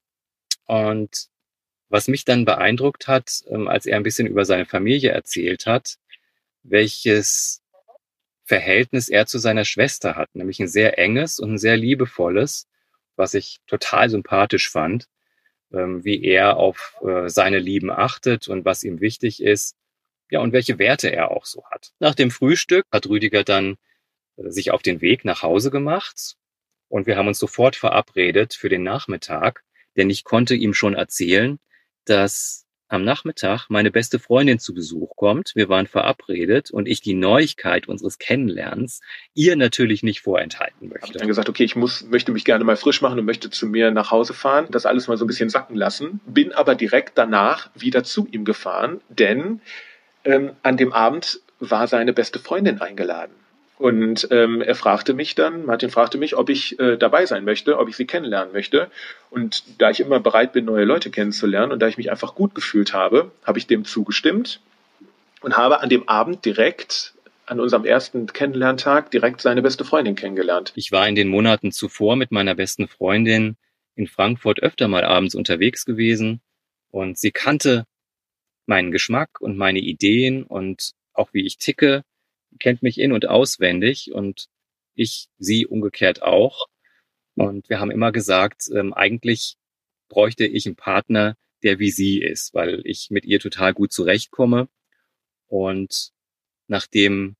Und 0.65 1.27
was 1.89 2.07
mich 2.07 2.25
dann 2.25 2.45
beeindruckt 2.45 3.07
hat, 3.07 3.43
ähm, 3.49 3.67
als 3.67 3.85
er 3.85 3.97
ein 3.97 4.03
bisschen 4.03 4.27
über 4.27 4.45
seine 4.45 4.65
Familie 4.65 5.11
erzählt 5.11 5.65
hat, 5.65 5.95
welches 6.67 7.61
Verhältnis 8.43 9.09
er 9.09 9.25
zu 9.25 9.39
seiner 9.39 9.65
Schwester 9.65 10.15
hat, 10.15 10.35
nämlich 10.35 10.59
ein 10.59 10.67
sehr 10.67 10.99
enges 10.99 11.39
und 11.39 11.53
ein 11.53 11.57
sehr 11.57 11.77
liebevolles, 11.77 12.67
was 13.15 13.33
ich 13.33 13.59
total 13.67 14.09
sympathisch 14.09 14.69
fand, 14.69 15.07
ähm, 15.73 16.03
wie 16.03 16.23
er 16.23 16.57
auf 16.57 16.95
äh, 17.05 17.29
seine 17.29 17.59
Lieben 17.59 17.91
achtet 17.91 18.47
und 18.47 18.65
was 18.65 18.83
ihm 18.83 19.01
wichtig 19.01 19.41
ist. 19.41 19.75
ja, 20.31 20.39
und 20.39 20.53
welche 20.53 20.79
Werte 20.79 21.11
er 21.11 21.31
auch 21.31 21.45
so 21.45 21.63
hat. 21.71 21.91
Nach 21.99 22.15
dem 22.15 22.31
Frühstück 22.31 22.85
hat 22.91 23.07
Rüdiger 23.07 23.43
dann 23.43 23.77
äh, 24.37 24.49
sich 24.49 24.71
auf 24.71 24.81
den 24.81 25.01
Weg 25.01 25.25
nach 25.25 25.43
Hause 25.43 25.71
gemacht 25.71 26.35
und 26.89 27.07
wir 27.07 27.17
haben 27.17 27.27
uns 27.27 27.39
sofort 27.39 27.75
verabredet 27.75 28.53
für 28.53 28.69
den 28.69 28.83
Nachmittag, 28.83 29.63
denn 29.97 30.09
ich 30.09 30.23
konnte 30.23 30.55
ihm 30.55 30.73
schon 30.73 30.93
erzählen, 30.93 31.59
dass 32.05 32.64
am 32.87 33.03
Nachmittag 33.03 33.67
meine 33.69 33.91
beste 33.91 34.19
Freundin 34.19 34.59
zu 34.59 34.73
Besuch 34.73 35.15
kommt. 35.15 35.53
Wir 35.55 35.69
waren 35.69 35.87
verabredet 35.87 36.71
und 36.71 36.87
ich 36.87 37.01
die 37.01 37.13
Neuigkeit 37.13 37.87
unseres 37.87 38.19
Kennenlernens 38.19 39.01
ihr 39.33 39.55
natürlich 39.55 40.03
nicht 40.03 40.21
vorenthalten 40.21 40.89
möchte. 40.89 41.07
Ich 41.07 41.17
dann 41.17 41.27
gesagt, 41.27 41.49
okay, 41.49 41.63
ich 41.63 41.75
muss, 41.75 42.03
möchte 42.03 42.31
mich 42.31 42.45
gerne 42.45 42.63
mal 42.63 42.77
frisch 42.77 43.01
machen 43.01 43.19
und 43.19 43.25
möchte 43.25 43.49
zu 43.49 43.67
mir 43.67 43.91
nach 43.91 44.11
Hause 44.11 44.33
fahren, 44.33 44.67
das 44.69 44.85
alles 44.85 45.07
mal 45.07 45.17
so 45.17 45.25
ein 45.25 45.27
bisschen 45.27 45.49
sacken 45.49 45.75
lassen, 45.75 46.19
bin 46.25 46.51
aber 46.51 46.75
direkt 46.75 47.17
danach 47.17 47.69
wieder 47.75 48.03
zu 48.03 48.27
ihm 48.31 48.45
gefahren, 48.45 49.01
denn 49.09 49.61
ähm, 50.23 50.51
an 50.63 50.77
dem 50.77 50.93
Abend 50.93 51.39
war 51.59 51.87
seine 51.87 52.13
beste 52.13 52.39
Freundin 52.39 52.81
eingeladen. 52.81 53.33
Und 53.77 54.29
ähm, 54.31 54.61
er 54.61 54.75
fragte 54.75 55.13
mich 55.13 55.35
dann, 55.35 55.65
Martin 55.65 55.89
fragte 55.89 56.17
mich, 56.17 56.37
ob 56.37 56.49
ich 56.49 56.79
äh, 56.79 56.97
dabei 56.97 57.25
sein 57.25 57.43
möchte, 57.43 57.77
ob 57.77 57.89
ich 57.89 57.97
sie 57.97 58.05
kennenlernen 58.05 58.53
möchte. 58.53 58.89
Und 59.29 59.63
da 59.79 59.89
ich 59.89 59.99
immer 59.99 60.19
bereit 60.19 60.53
bin, 60.53 60.65
neue 60.65 60.85
Leute 60.85 61.11
kennenzulernen 61.11 61.73
und 61.73 61.79
da 61.79 61.87
ich 61.87 61.97
mich 61.97 62.09
einfach 62.09 62.35
gut 62.35 62.55
gefühlt 62.55 62.93
habe, 62.93 63.31
habe 63.43 63.59
ich 63.59 63.67
dem 63.67 63.83
zugestimmt 63.83 64.61
und 65.41 65.57
habe 65.57 65.81
an 65.81 65.89
dem 65.89 66.07
Abend 66.07 66.45
direkt 66.45 67.13
an 67.45 67.59
unserem 67.59 67.85
ersten 67.85 68.27
Kennenlerntag 68.27 69.11
direkt 69.11 69.41
seine 69.41 69.61
beste 69.61 69.83
Freundin 69.83 70.15
kennengelernt. 70.15 70.71
Ich 70.75 70.91
war 70.91 71.07
in 71.07 71.15
den 71.15 71.27
Monaten 71.27 71.71
zuvor 71.71 72.15
mit 72.15 72.31
meiner 72.31 72.55
besten 72.55 72.87
Freundin 72.87 73.57
in 73.95 74.07
Frankfurt 74.07 74.63
öfter 74.63 74.87
mal 74.87 75.03
abends 75.03 75.35
unterwegs 75.35 75.85
gewesen 75.85 76.41
und 76.91 77.17
sie 77.17 77.31
kannte 77.31 77.85
meinen 78.65 78.91
Geschmack 78.91 79.41
und 79.41 79.57
meine 79.57 79.79
Ideen 79.79 80.43
und 80.43 80.93
auch 81.13 81.29
wie 81.33 81.45
ich 81.45 81.57
ticke 81.57 82.03
kennt 82.59 82.83
mich 82.83 82.99
in 82.99 83.11
und 83.11 83.27
auswendig 83.27 84.11
und 84.13 84.47
ich 84.93 85.27
sie 85.37 85.65
umgekehrt 85.65 86.21
auch. 86.21 86.67
Und 87.35 87.69
wir 87.69 87.79
haben 87.79 87.91
immer 87.91 88.11
gesagt, 88.11 88.69
ähm, 88.73 88.93
eigentlich 88.93 89.57
bräuchte 90.07 90.45
ich 90.45 90.65
einen 90.65 90.75
Partner, 90.75 91.35
der 91.63 91.79
wie 91.79 91.91
sie 91.91 92.21
ist, 92.21 92.53
weil 92.53 92.81
ich 92.85 93.09
mit 93.09 93.25
ihr 93.25 93.39
total 93.39 93.73
gut 93.73 93.91
zurechtkomme. 93.91 94.69
Und 95.47 96.11
nachdem 96.67 97.35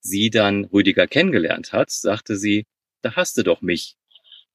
sie 0.00 0.30
dann 0.30 0.64
Rüdiger 0.66 1.06
kennengelernt 1.06 1.72
hat, 1.72 1.90
sagte 1.90 2.36
sie, 2.36 2.66
da 3.02 3.16
hast 3.16 3.36
du 3.38 3.42
doch 3.42 3.62
mich 3.62 3.96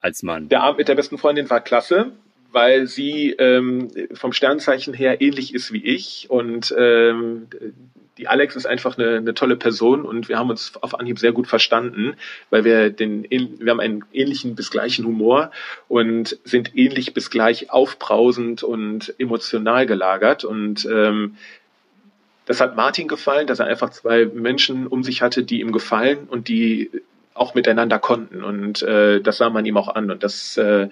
als 0.00 0.22
Mann. 0.22 0.48
Der 0.48 0.62
Abend 0.62 0.78
mit 0.78 0.88
der 0.88 0.94
besten 0.94 1.18
Freundin 1.18 1.50
war 1.50 1.60
klasse, 1.60 2.12
weil 2.50 2.86
sie 2.86 3.32
ähm, 3.32 3.88
vom 4.14 4.32
Sternzeichen 4.32 4.94
her 4.94 5.20
ähnlich 5.20 5.54
ist 5.54 5.72
wie 5.72 5.84
ich 5.84 6.26
und 6.30 6.74
ähm, 6.76 7.48
die 8.18 8.26
Alex 8.26 8.56
ist 8.56 8.66
einfach 8.66 8.98
eine, 8.98 9.16
eine 9.16 9.34
tolle 9.34 9.56
Person 9.56 10.04
und 10.04 10.28
wir 10.28 10.38
haben 10.38 10.50
uns 10.50 10.72
auf 10.80 10.98
Anhieb 10.98 11.18
sehr 11.18 11.32
gut 11.32 11.46
verstanden, 11.46 12.14
weil 12.50 12.64
wir 12.64 12.90
den, 12.90 13.26
wir 13.30 13.70
haben 13.70 13.80
einen 13.80 14.04
ähnlichen 14.12 14.56
bis 14.56 14.70
gleichen 14.70 15.06
Humor 15.06 15.52
und 15.86 16.36
sind 16.44 16.76
ähnlich 16.76 17.14
bis 17.14 17.30
gleich 17.30 17.70
aufbrausend 17.70 18.62
und 18.62 19.14
emotional 19.18 19.86
gelagert 19.86 20.44
und 20.44 20.86
ähm, 20.90 21.36
das 22.46 22.62
hat 22.62 22.76
Martin 22.76 23.08
gefallen, 23.08 23.46
dass 23.46 23.60
er 23.60 23.66
einfach 23.66 23.90
zwei 23.90 24.24
Menschen 24.24 24.86
um 24.86 25.04
sich 25.04 25.20
hatte, 25.20 25.44
die 25.44 25.60
ihm 25.60 25.70
gefallen 25.70 26.26
und 26.28 26.48
die 26.48 26.90
auch 27.34 27.54
miteinander 27.54 27.98
konnten 27.98 28.42
und 28.42 28.82
äh, 28.82 29.20
das 29.20 29.36
sah 29.36 29.50
man 29.50 29.64
ihm 29.64 29.76
auch 29.76 29.94
an 29.94 30.10
und 30.10 30.24
das 30.24 30.56
äh, 30.56 30.88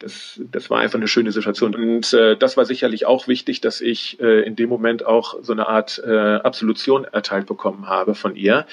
das, 0.00 0.40
das 0.50 0.70
war 0.70 0.80
einfach 0.80 0.98
eine 0.98 1.08
schöne 1.08 1.30
Situation. 1.30 1.74
Und 1.74 2.12
äh, 2.12 2.36
das 2.36 2.56
war 2.56 2.64
sicherlich 2.64 3.06
auch 3.06 3.28
wichtig, 3.28 3.60
dass 3.60 3.80
ich 3.80 4.18
äh, 4.20 4.42
in 4.42 4.56
dem 4.56 4.68
Moment 4.68 5.06
auch 5.06 5.36
so 5.42 5.52
eine 5.52 5.68
Art 5.68 6.02
äh, 6.04 6.10
Absolution 6.10 7.04
erteilt 7.04 7.46
bekommen 7.46 7.86
habe 7.86 8.14
von 8.14 8.34
ihr. 8.34 8.66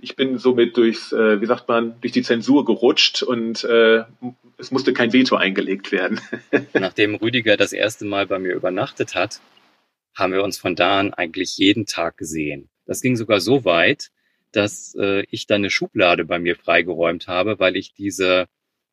Ich 0.00 0.14
bin 0.14 0.38
somit 0.38 0.76
durchs, 0.76 1.12
äh, 1.12 1.40
wie 1.40 1.46
sagt 1.46 1.66
man, 1.68 2.00
durch 2.00 2.12
die 2.12 2.22
Zensur 2.22 2.64
gerutscht 2.64 3.22
und 3.22 3.64
äh, 3.64 4.04
es 4.58 4.70
musste 4.70 4.92
kein 4.92 5.12
Veto 5.12 5.36
eingelegt 5.36 5.90
werden. 5.90 6.20
Nachdem 6.74 7.14
Rüdiger 7.14 7.56
das 7.56 7.72
erste 7.72 8.04
Mal 8.04 8.26
bei 8.26 8.38
mir 8.38 8.54
übernachtet 8.54 9.14
hat, 9.14 9.40
haben 10.14 10.32
wir 10.32 10.44
uns 10.44 10.58
von 10.58 10.76
da 10.76 11.00
an 11.00 11.14
eigentlich 11.14 11.56
jeden 11.56 11.86
Tag 11.86 12.18
gesehen. 12.18 12.68
Das 12.84 13.00
ging 13.00 13.16
sogar 13.16 13.40
so 13.40 13.64
weit, 13.64 14.10
dass 14.52 14.94
äh, 14.98 15.24
ich 15.30 15.46
dann 15.46 15.62
eine 15.62 15.70
Schublade 15.70 16.24
bei 16.24 16.38
mir 16.38 16.56
freigeräumt 16.56 17.26
habe, 17.28 17.58
weil 17.58 17.76
ich 17.76 17.94
diese 17.94 18.46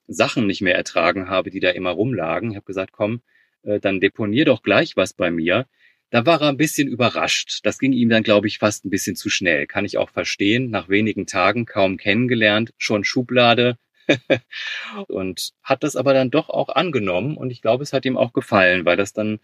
Sachen 0.07 0.48
nicht 0.48 0.62
mehr 0.62 0.75
ertragen 0.75 1.29
habe, 1.29 1.50
die 1.50 1.60
da 1.60 1.69
immer 1.69 1.91
rumlagen. 1.91 2.51
Ich 2.51 2.57
habe 2.57 2.65
gesagt, 2.65 2.91
komm, 2.91 3.22
äh, 3.63 3.79
dann 3.79 4.00
deponier 4.00 4.45
doch 4.45 4.63
gleich 4.63 4.95
was 4.95 5.13
bei 5.13 5.31
mir. 5.31 5.67
Da 6.10 6.25
war 6.25 6.41
er 6.41 6.50
ein 6.50 6.57
bisschen 6.57 6.88
überrascht. 6.88 7.62
Das 7.63 7.79
ging 7.79 7.91
ihm 7.93 8.10
dann, 8.10 8.24
glaube 8.24 8.48
ich, 8.48 8.60
fast 8.60 8.86
ein 8.86 8.91
bisschen 8.91 9.15
zu 9.15 9.29
schnell. 9.29 9.65
Kann 9.65 9.86
ich 9.86 9.98
auch 9.98 10.12
verstehen. 10.12 10.69
Nach 10.69 10.88
wenigen 10.89 11.25
Tagen 11.25 11.65
kaum 11.65 11.98
kennengelernt, 11.98 12.74
schon 12.77 13.03
Schublade. 13.03 13.77
und 15.07 15.53
hat 15.63 15.83
das 15.83 15.95
aber 15.95 16.13
dann 16.13 16.29
doch 16.29 16.50
auch 16.50 16.69
angenommen. 16.69 17.36
Und 17.38 17.50
ich 17.50 17.62
glaube, 17.62 17.83
es 17.83 17.93
hat 17.93 18.05
ihm 18.05 18.17
auch 18.17 18.33
gefallen, 18.33 18.86
weil 18.86 18.98
das 18.98 19.13
dann 19.13 19.39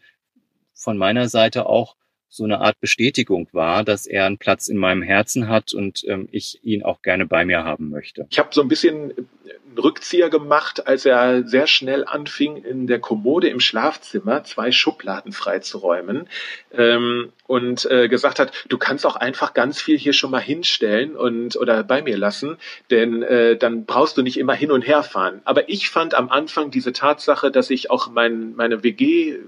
von 0.73 0.97
meiner 0.97 1.27
Seite 1.27 1.65
auch 1.65 1.95
so 2.29 2.43
eine 2.43 2.61
Art 2.61 2.79
Bestätigung 2.79 3.47
war, 3.51 3.83
dass 3.83 4.05
er 4.05 4.25
einen 4.25 4.37
Platz 4.37 4.67
in 4.67 4.77
meinem 4.77 5.01
Herzen 5.01 5.49
hat 5.49 5.73
und 5.73 6.03
ähm, 6.07 6.29
ich 6.31 6.59
ihn 6.63 6.83
auch 6.83 7.01
gerne 7.01 7.25
bei 7.25 7.43
mir 7.43 7.63
haben 7.63 7.89
möchte. 7.89 8.27
Ich 8.29 8.37
habe 8.37 8.49
so 8.51 8.61
ein 8.61 8.67
bisschen 8.67 9.11
einen 9.11 9.77
Rückzieher 9.77 10.29
gemacht, 10.29 10.85
als 10.87 11.05
er 11.05 11.47
sehr 11.47 11.65
schnell 11.65 12.05
anfing, 12.05 12.57
in 12.57 12.85
der 12.85 12.99
Kommode 12.99 13.49
im 13.49 13.59
Schlafzimmer 13.59 14.43
zwei 14.43 14.71
Schubladen 14.71 15.31
freizuräumen 15.31 16.27
ähm, 16.71 17.31
und 17.47 17.89
äh, 17.89 18.07
gesagt 18.07 18.37
hat, 18.37 18.53
du 18.69 18.77
kannst 18.77 19.07
auch 19.07 19.15
einfach 19.15 19.55
ganz 19.55 19.81
viel 19.81 19.97
hier 19.97 20.13
schon 20.13 20.29
mal 20.29 20.39
hinstellen 20.39 21.15
und 21.15 21.55
oder 21.55 21.83
bei 21.83 22.03
mir 22.03 22.17
lassen, 22.17 22.57
denn 22.91 23.23
äh, 23.23 23.57
dann 23.57 23.85
brauchst 23.85 24.17
du 24.17 24.21
nicht 24.21 24.37
immer 24.37 24.53
hin 24.53 24.71
und 24.71 24.83
her 24.83 25.01
fahren. 25.01 25.41
Aber 25.45 25.67
ich 25.67 25.89
fand 25.89 26.13
am 26.13 26.29
Anfang 26.29 26.69
diese 26.69 26.93
Tatsache, 26.93 27.49
dass 27.49 27.71
ich 27.71 27.89
auch 27.89 28.11
mein, 28.11 28.55
meine 28.55 28.83
WG 28.83 29.39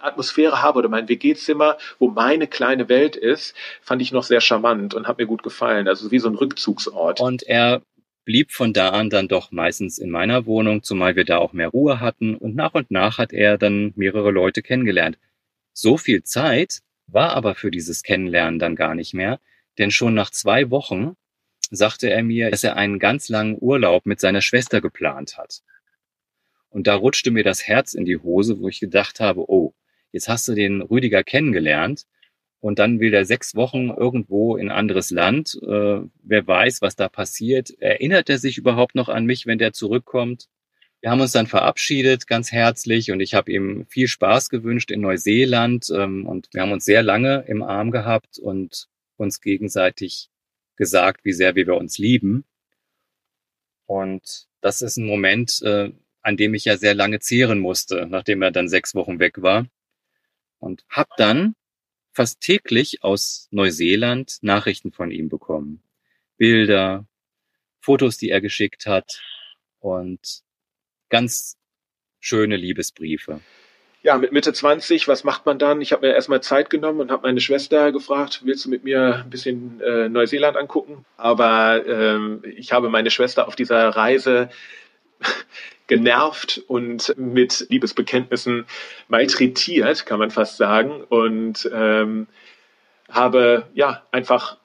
Atmosphäre 0.00 0.62
habe 0.62 0.78
oder 0.78 0.88
mein 0.88 1.08
WG-Zimmer, 1.08 1.78
wo 1.98 2.10
meine 2.10 2.46
kleine 2.46 2.88
Welt 2.88 3.16
ist, 3.16 3.54
fand 3.82 4.02
ich 4.02 4.12
noch 4.12 4.24
sehr 4.24 4.40
charmant 4.40 4.94
und 4.94 5.06
hat 5.06 5.18
mir 5.18 5.26
gut 5.26 5.42
gefallen. 5.42 5.88
Also 5.88 6.10
wie 6.10 6.18
so 6.18 6.28
ein 6.28 6.34
Rückzugsort. 6.34 7.20
Und 7.20 7.42
er 7.42 7.82
blieb 8.24 8.52
von 8.52 8.72
da 8.72 8.90
an 8.90 9.08
dann 9.08 9.26
doch 9.28 9.52
meistens 9.52 9.98
in 9.98 10.10
meiner 10.10 10.44
Wohnung, 10.44 10.82
zumal 10.82 11.16
wir 11.16 11.24
da 11.24 11.38
auch 11.38 11.52
mehr 11.52 11.68
Ruhe 11.68 12.00
hatten. 12.00 12.34
Und 12.34 12.54
nach 12.54 12.74
und 12.74 12.90
nach 12.90 13.18
hat 13.18 13.32
er 13.32 13.56
dann 13.56 13.92
mehrere 13.96 14.30
Leute 14.30 14.62
kennengelernt. 14.62 15.18
So 15.72 15.96
viel 15.96 16.22
Zeit 16.24 16.80
war 17.06 17.32
aber 17.32 17.54
für 17.54 17.70
dieses 17.70 18.02
Kennenlernen 18.02 18.58
dann 18.58 18.76
gar 18.76 18.94
nicht 18.94 19.14
mehr, 19.14 19.40
denn 19.78 19.90
schon 19.90 20.12
nach 20.14 20.30
zwei 20.30 20.70
Wochen 20.70 21.16
sagte 21.70 22.10
er 22.10 22.22
mir, 22.22 22.50
dass 22.50 22.64
er 22.64 22.76
einen 22.76 22.98
ganz 22.98 23.28
langen 23.28 23.56
Urlaub 23.60 24.06
mit 24.06 24.20
seiner 24.20 24.40
Schwester 24.40 24.80
geplant 24.80 25.38
hat. 25.38 25.62
Und 26.70 26.86
da 26.86 26.94
rutschte 26.94 27.30
mir 27.30 27.44
das 27.44 27.66
Herz 27.66 27.94
in 27.94 28.04
die 28.04 28.18
Hose, 28.18 28.60
wo 28.60 28.68
ich 28.68 28.80
gedacht 28.80 29.20
habe, 29.20 29.48
oh, 29.48 29.74
jetzt 30.12 30.28
hast 30.28 30.48
du 30.48 30.54
den 30.54 30.82
Rüdiger 30.82 31.22
kennengelernt 31.22 32.06
und 32.60 32.78
dann 32.78 33.00
will 33.00 33.10
der 33.10 33.24
sechs 33.24 33.54
Wochen 33.54 33.90
irgendwo 33.90 34.56
in 34.56 34.70
anderes 34.70 35.10
Land. 35.10 35.58
Äh, 35.62 36.00
wer 36.22 36.46
weiß, 36.46 36.82
was 36.82 36.96
da 36.96 37.08
passiert. 37.08 37.70
Erinnert 37.80 38.28
er 38.28 38.38
sich 38.38 38.58
überhaupt 38.58 38.94
noch 38.94 39.08
an 39.08 39.26
mich, 39.26 39.46
wenn 39.46 39.58
der 39.58 39.72
zurückkommt? 39.72 40.48
Wir 41.00 41.10
haben 41.10 41.20
uns 41.20 41.30
dann 41.30 41.46
verabschiedet, 41.46 42.26
ganz 42.26 42.50
herzlich, 42.50 43.12
und 43.12 43.20
ich 43.20 43.34
habe 43.34 43.52
ihm 43.52 43.86
viel 43.88 44.08
Spaß 44.08 44.50
gewünscht 44.50 44.90
in 44.90 45.00
Neuseeland. 45.00 45.88
Ähm, 45.94 46.26
und 46.26 46.48
wir 46.52 46.62
haben 46.62 46.72
uns 46.72 46.84
sehr 46.84 47.02
lange 47.02 47.44
im 47.46 47.62
Arm 47.62 47.92
gehabt 47.92 48.38
und 48.38 48.88
uns 49.16 49.40
gegenseitig 49.40 50.28
gesagt, 50.76 51.24
wie 51.24 51.32
sehr 51.32 51.54
wir 51.54 51.76
uns 51.76 51.98
lieben. 51.98 52.44
Und 53.86 54.46
das 54.60 54.82
ist 54.82 54.96
ein 54.96 55.06
Moment, 55.06 55.62
äh, 55.62 55.92
an 56.22 56.36
dem 56.36 56.54
ich 56.54 56.64
ja 56.64 56.76
sehr 56.76 56.94
lange 56.94 57.20
zehren 57.20 57.60
musste, 57.60 58.06
nachdem 58.10 58.42
er 58.42 58.50
dann 58.50 58.68
sechs 58.68 58.94
Wochen 58.96 59.20
weg 59.20 59.40
war 59.40 59.66
und 60.58 60.84
habe 60.88 61.10
dann 61.16 61.54
fast 62.12 62.40
täglich 62.40 63.04
aus 63.04 63.48
Neuseeland 63.50 64.38
Nachrichten 64.42 64.92
von 64.92 65.10
ihm 65.10 65.28
bekommen. 65.28 65.82
Bilder, 66.36 67.06
Fotos, 67.80 68.16
die 68.18 68.30
er 68.30 68.40
geschickt 68.40 68.86
hat 68.86 69.20
und 69.78 70.42
ganz 71.10 71.56
schöne 72.20 72.56
Liebesbriefe. 72.56 73.40
Ja, 74.02 74.16
mit 74.16 74.32
Mitte 74.32 74.52
20, 74.52 75.08
was 75.08 75.24
macht 75.24 75.44
man 75.44 75.58
dann? 75.58 75.80
Ich 75.80 75.92
habe 75.92 76.06
mir 76.06 76.14
erstmal 76.14 76.40
Zeit 76.40 76.70
genommen 76.70 77.00
und 77.00 77.10
habe 77.10 77.26
meine 77.26 77.40
Schwester 77.40 77.90
gefragt, 77.90 78.42
willst 78.44 78.64
du 78.64 78.70
mit 78.70 78.84
mir 78.84 79.22
ein 79.24 79.30
bisschen 79.30 79.80
äh, 79.80 80.08
Neuseeland 80.08 80.56
angucken? 80.56 81.04
Aber 81.16 81.84
ähm, 81.86 82.42
ich 82.56 82.72
habe 82.72 82.90
meine 82.90 83.10
Schwester 83.10 83.48
auf 83.48 83.56
dieser 83.56 83.88
Reise 83.88 84.50
genervt 85.88 86.62
und 86.68 87.14
mit 87.18 87.66
Liebesbekenntnissen 87.68 88.66
malträtiert, 89.08 90.06
kann 90.06 90.20
man 90.20 90.30
fast 90.30 90.56
sagen. 90.56 91.02
Und 91.08 91.68
ähm, 91.72 92.28
habe 93.10 93.66
ja 93.74 94.02
einfach 94.12 94.58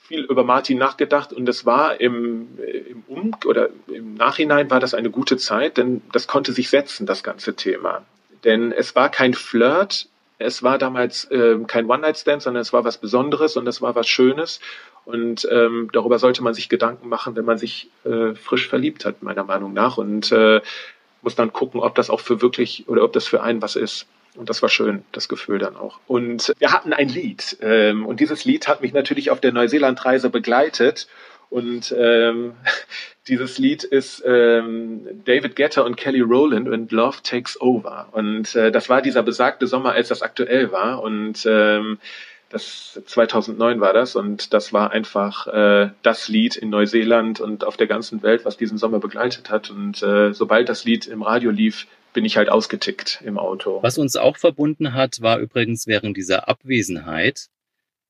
viel 0.00 0.24
über 0.24 0.44
Martin 0.44 0.78
nachgedacht 0.78 1.32
und 1.32 1.48
es 1.48 1.64
war 1.64 2.00
im, 2.00 2.58
im 2.58 3.04
Um 3.06 3.36
oder 3.46 3.70
im 3.88 4.14
Nachhinein 4.14 4.70
war 4.70 4.80
das 4.80 4.92
eine 4.92 5.10
gute 5.10 5.38
Zeit, 5.38 5.78
denn 5.78 6.02
das 6.12 6.26
konnte 6.26 6.52
sich 6.52 6.68
setzen, 6.68 7.06
das 7.06 7.22
ganze 7.22 7.54
Thema. 7.54 8.02
Denn 8.44 8.72
es 8.72 8.94
war 8.94 9.08
kein 9.08 9.32
Flirt, 9.32 10.08
es 10.38 10.62
war 10.62 10.78
damals 10.78 11.24
äh, 11.30 11.56
kein 11.66 11.88
One-Night-Stand, 11.88 12.42
sondern 12.42 12.62
es 12.62 12.72
war 12.72 12.84
was 12.84 12.98
Besonderes 12.98 13.56
und 13.56 13.66
es 13.66 13.80
war 13.80 13.94
was 13.94 14.08
Schönes. 14.08 14.60
Und 15.04 15.46
ähm, 15.50 15.90
darüber 15.92 16.18
sollte 16.18 16.42
man 16.42 16.54
sich 16.54 16.68
Gedanken 16.68 17.08
machen, 17.08 17.36
wenn 17.36 17.44
man 17.44 17.58
sich 17.58 17.90
äh, 18.04 18.34
frisch 18.34 18.68
verliebt 18.68 19.04
hat, 19.04 19.22
meiner 19.22 19.44
Meinung 19.44 19.72
nach. 19.72 19.98
Und 19.98 20.32
äh, 20.32 20.60
muss 21.22 21.34
dann 21.34 21.52
gucken, 21.52 21.80
ob 21.80 21.94
das 21.94 22.10
auch 22.10 22.20
für 22.20 22.42
wirklich 22.42 22.88
oder 22.88 23.04
ob 23.04 23.12
das 23.12 23.26
für 23.26 23.42
einen 23.42 23.62
was 23.62 23.76
ist. 23.76 24.06
Und 24.36 24.50
das 24.50 24.62
war 24.62 24.68
schön, 24.68 25.04
das 25.12 25.28
Gefühl 25.28 25.58
dann 25.58 25.76
auch. 25.76 26.00
Und 26.08 26.52
wir 26.58 26.72
hatten 26.72 26.92
ein 26.92 27.08
Lied. 27.08 27.56
Ähm, 27.60 28.04
und 28.04 28.18
dieses 28.18 28.44
Lied 28.44 28.66
hat 28.66 28.82
mich 28.82 28.92
natürlich 28.92 29.30
auf 29.30 29.40
der 29.40 29.52
Neuseeland-Reise 29.52 30.28
begleitet. 30.28 31.06
Und 31.54 31.94
ähm, 31.96 32.54
dieses 33.28 33.58
Lied 33.58 33.84
ist 33.84 34.24
ähm, 34.26 35.06
David 35.24 35.54
Guetta 35.54 35.82
und 35.82 35.96
Kelly 35.96 36.20
Rowland 36.20 36.68
und 36.68 36.90
Love 36.90 37.18
Takes 37.22 37.60
Over. 37.60 38.08
Und 38.10 38.56
äh, 38.56 38.72
das 38.72 38.88
war 38.88 39.02
dieser 39.02 39.22
besagte 39.22 39.68
Sommer, 39.68 39.92
als 39.92 40.08
das 40.08 40.22
aktuell 40.22 40.72
war. 40.72 41.00
Und 41.00 41.46
ähm, 41.46 41.98
das 42.48 43.00
2009 43.06 43.80
war 43.80 43.92
das 43.92 44.16
und 44.16 44.52
das 44.52 44.72
war 44.72 44.90
einfach 44.90 45.46
äh, 45.46 45.90
das 46.02 46.26
Lied 46.26 46.56
in 46.56 46.70
Neuseeland 46.70 47.38
und 47.38 47.62
auf 47.62 47.76
der 47.76 47.86
ganzen 47.86 48.24
Welt, 48.24 48.44
was 48.44 48.56
diesen 48.56 48.76
Sommer 48.76 48.98
begleitet 48.98 49.48
hat. 49.48 49.70
Und 49.70 50.02
äh, 50.02 50.34
sobald 50.34 50.68
das 50.68 50.84
Lied 50.84 51.06
im 51.06 51.22
Radio 51.22 51.52
lief, 51.52 51.86
bin 52.14 52.24
ich 52.24 52.36
halt 52.36 52.48
ausgetickt 52.48 53.22
im 53.24 53.38
Auto. 53.38 53.80
Was 53.80 53.96
uns 53.96 54.16
auch 54.16 54.38
verbunden 54.38 54.92
hat, 54.92 55.20
war 55.20 55.38
übrigens 55.38 55.86
während 55.86 56.16
dieser 56.16 56.48
Abwesenheit 56.48 57.46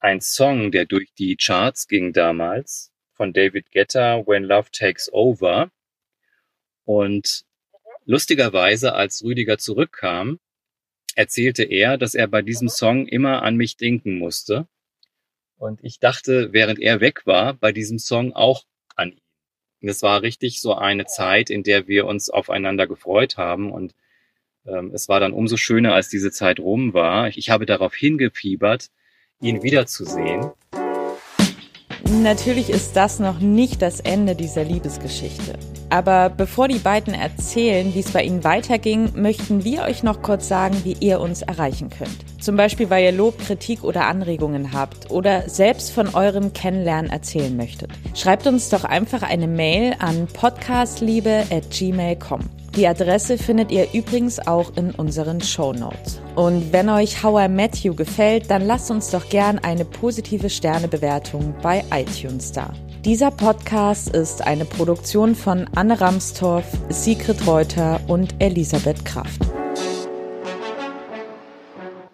ein 0.00 0.22
Song, 0.22 0.70
der 0.70 0.86
durch 0.86 1.12
die 1.12 1.36
Charts 1.36 1.88
ging 1.88 2.14
damals 2.14 2.93
von 3.14 3.32
David 3.32 3.70
Guetta, 3.72 4.26
When 4.26 4.44
Love 4.44 4.70
Takes 4.70 5.12
Over. 5.12 5.70
Und 6.84 7.44
lustigerweise, 8.04 8.94
als 8.94 9.22
Rüdiger 9.24 9.58
zurückkam, 9.58 10.38
erzählte 11.14 11.64
er, 11.64 11.96
dass 11.96 12.14
er 12.14 12.26
bei 12.26 12.42
diesem 12.42 12.68
Song 12.68 13.06
immer 13.06 13.42
an 13.42 13.56
mich 13.56 13.76
denken 13.76 14.18
musste. 14.18 14.66
Und 15.56 15.82
ich 15.82 16.00
dachte, 16.00 16.52
während 16.52 16.80
er 16.80 17.00
weg 17.00 17.26
war, 17.26 17.54
bei 17.54 17.72
diesem 17.72 17.98
Song 17.98 18.32
auch 18.32 18.64
an 18.96 19.12
ihn. 19.12 19.20
Und 19.80 19.88
es 19.88 20.02
war 20.02 20.22
richtig 20.22 20.60
so 20.60 20.74
eine 20.74 21.06
Zeit, 21.06 21.50
in 21.50 21.62
der 21.62 21.86
wir 21.86 22.06
uns 22.06 22.30
aufeinander 22.30 22.86
gefreut 22.86 23.36
haben. 23.36 23.70
Und 23.70 23.94
ähm, 24.66 24.90
es 24.94 25.08
war 25.08 25.20
dann 25.20 25.32
umso 25.32 25.56
schöner, 25.56 25.94
als 25.94 26.08
diese 26.08 26.30
Zeit 26.30 26.58
rum 26.58 26.94
war. 26.94 27.28
Ich 27.28 27.50
habe 27.50 27.66
darauf 27.66 27.94
hingefiebert, 27.94 28.90
ihn 29.40 29.62
wiederzusehen. 29.62 30.52
Natürlich 32.22 32.70
ist 32.70 32.96
das 32.96 33.18
noch 33.18 33.40
nicht 33.40 33.82
das 33.82 34.00
Ende 34.00 34.34
dieser 34.34 34.64
Liebesgeschichte. 34.64 35.58
Aber 35.90 36.30
bevor 36.30 36.68
die 36.68 36.78
beiden 36.78 37.12
erzählen, 37.12 37.92
wie 37.94 38.00
es 38.00 38.12
bei 38.12 38.22
ihnen 38.22 38.44
weiterging, 38.44 39.10
möchten 39.14 39.64
wir 39.64 39.82
euch 39.82 40.02
noch 40.02 40.22
kurz 40.22 40.48
sagen, 40.48 40.74
wie 40.84 40.96
ihr 41.00 41.20
uns 41.20 41.42
erreichen 41.42 41.90
könnt. 41.90 42.16
Zum 42.40 42.56
Beispiel, 42.56 42.88
weil 42.90 43.04
ihr 43.04 43.12
Lob, 43.12 43.38
Kritik 43.38 43.84
oder 43.84 44.06
Anregungen 44.06 44.72
habt 44.72 45.10
oder 45.10 45.48
selbst 45.48 45.92
von 45.92 46.14
eurem 46.14 46.52
Kennenlernen 46.52 47.10
erzählen 47.10 47.56
möchtet. 47.56 47.90
Schreibt 48.14 48.46
uns 48.46 48.68
doch 48.70 48.84
einfach 48.84 49.22
eine 49.22 49.46
Mail 49.46 49.94
an 49.98 50.26
podcastliebe@gmail.com. 50.26 52.63
Die 52.76 52.88
Adresse 52.88 53.38
findet 53.38 53.70
ihr 53.70 53.86
übrigens 53.92 54.44
auch 54.44 54.76
in 54.76 54.90
unseren 54.90 55.40
Show 55.40 55.72
Notes. 55.72 56.20
Und 56.34 56.72
wenn 56.72 56.88
euch 56.88 57.22
How 57.22 57.44
I 57.44 57.48
Met 57.48 57.76
You 57.76 57.94
gefällt, 57.94 58.50
dann 58.50 58.66
lasst 58.66 58.90
uns 58.90 59.10
doch 59.10 59.28
gern 59.28 59.60
eine 59.60 59.84
positive 59.84 60.50
Sternebewertung 60.50 61.54
bei 61.62 61.84
iTunes 61.92 62.50
da. 62.50 62.72
Dieser 63.04 63.30
Podcast 63.30 64.08
ist 64.08 64.44
eine 64.44 64.64
Produktion 64.64 65.36
von 65.36 65.66
Anne 65.76 66.00
Ramstorff, 66.00 66.66
Sigrid 66.88 67.46
Reuter 67.46 68.00
und 68.08 68.34
Elisabeth 68.40 69.04
Kraft. 69.04 69.40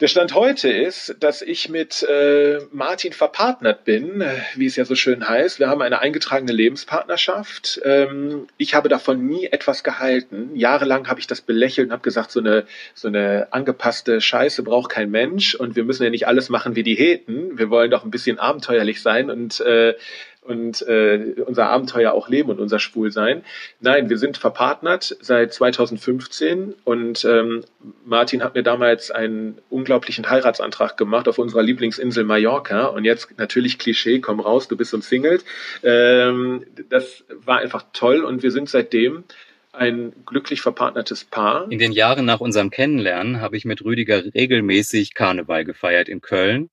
Der 0.00 0.08
Stand 0.08 0.34
heute 0.34 0.70
ist, 0.70 1.16
dass 1.20 1.42
ich 1.42 1.68
mit 1.68 2.02
äh, 2.04 2.60
Martin 2.72 3.12
verpartnert 3.12 3.84
bin, 3.84 4.22
äh, 4.22 4.38
wie 4.54 4.64
es 4.64 4.76
ja 4.76 4.86
so 4.86 4.94
schön 4.94 5.28
heißt. 5.28 5.58
Wir 5.58 5.68
haben 5.68 5.82
eine 5.82 5.98
eingetragene 5.98 6.52
Lebenspartnerschaft. 6.52 7.82
Ähm, 7.84 8.46
ich 8.56 8.74
habe 8.74 8.88
davon 8.88 9.26
nie 9.26 9.48
etwas 9.48 9.84
gehalten. 9.84 10.56
Jahrelang 10.56 11.06
habe 11.08 11.20
ich 11.20 11.26
das 11.26 11.42
belächelt 11.42 11.88
und 11.88 11.92
habe 11.92 12.02
gesagt, 12.02 12.30
so 12.30 12.40
eine, 12.40 12.64
so 12.94 13.08
eine 13.08 13.48
angepasste 13.50 14.22
Scheiße 14.22 14.62
braucht 14.62 14.90
kein 14.90 15.10
Mensch 15.10 15.54
und 15.54 15.76
wir 15.76 15.84
müssen 15.84 16.04
ja 16.04 16.08
nicht 16.08 16.26
alles 16.26 16.48
machen 16.48 16.76
wie 16.76 16.82
die 16.82 16.94
Heten. 16.94 17.58
Wir 17.58 17.68
wollen 17.68 17.90
doch 17.90 18.02
ein 18.02 18.10
bisschen 18.10 18.38
abenteuerlich 18.38 19.02
sein 19.02 19.28
und 19.28 19.60
äh, 19.60 19.96
und 20.42 20.82
äh, 20.82 21.34
unser 21.46 21.68
Abenteuer 21.68 22.12
auch 22.12 22.28
leben 22.28 22.50
und 22.50 22.60
unser 22.60 22.78
Schwulsein. 22.78 23.44
Nein, 23.80 24.08
wir 24.08 24.18
sind 24.18 24.38
verpartnert 24.38 25.16
seit 25.20 25.52
2015 25.52 26.74
und 26.84 27.24
ähm, 27.24 27.64
Martin 28.04 28.42
hat 28.42 28.54
mir 28.54 28.62
damals 28.62 29.10
einen 29.10 29.58
unglaublichen 29.68 30.28
Heiratsantrag 30.30 30.96
gemacht 30.96 31.28
auf 31.28 31.38
unserer 31.38 31.62
Lieblingsinsel 31.62 32.24
Mallorca 32.24 32.86
und 32.86 33.04
jetzt 33.04 33.38
natürlich 33.38 33.78
Klischee, 33.78 34.20
komm 34.20 34.40
raus, 34.40 34.66
du 34.66 34.76
bist 34.76 34.94
umsingelt. 34.94 35.44
Ähm, 35.82 36.64
das 36.88 37.24
war 37.44 37.58
einfach 37.58 37.84
toll 37.92 38.24
und 38.24 38.42
wir 38.42 38.50
sind 38.50 38.70
seitdem 38.70 39.24
ein 39.72 40.12
glücklich 40.26 40.62
verpartnertes 40.62 41.24
Paar. 41.24 41.70
In 41.70 41.78
den 41.78 41.92
Jahren 41.92 42.24
nach 42.24 42.40
unserem 42.40 42.70
Kennenlernen 42.70 43.40
habe 43.40 43.56
ich 43.56 43.64
mit 43.64 43.84
Rüdiger 43.84 44.24
regelmäßig 44.34 45.14
Karneval 45.14 45.64
gefeiert 45.64 46.08
in 46.08 46.20
Köln. 46.20 46.70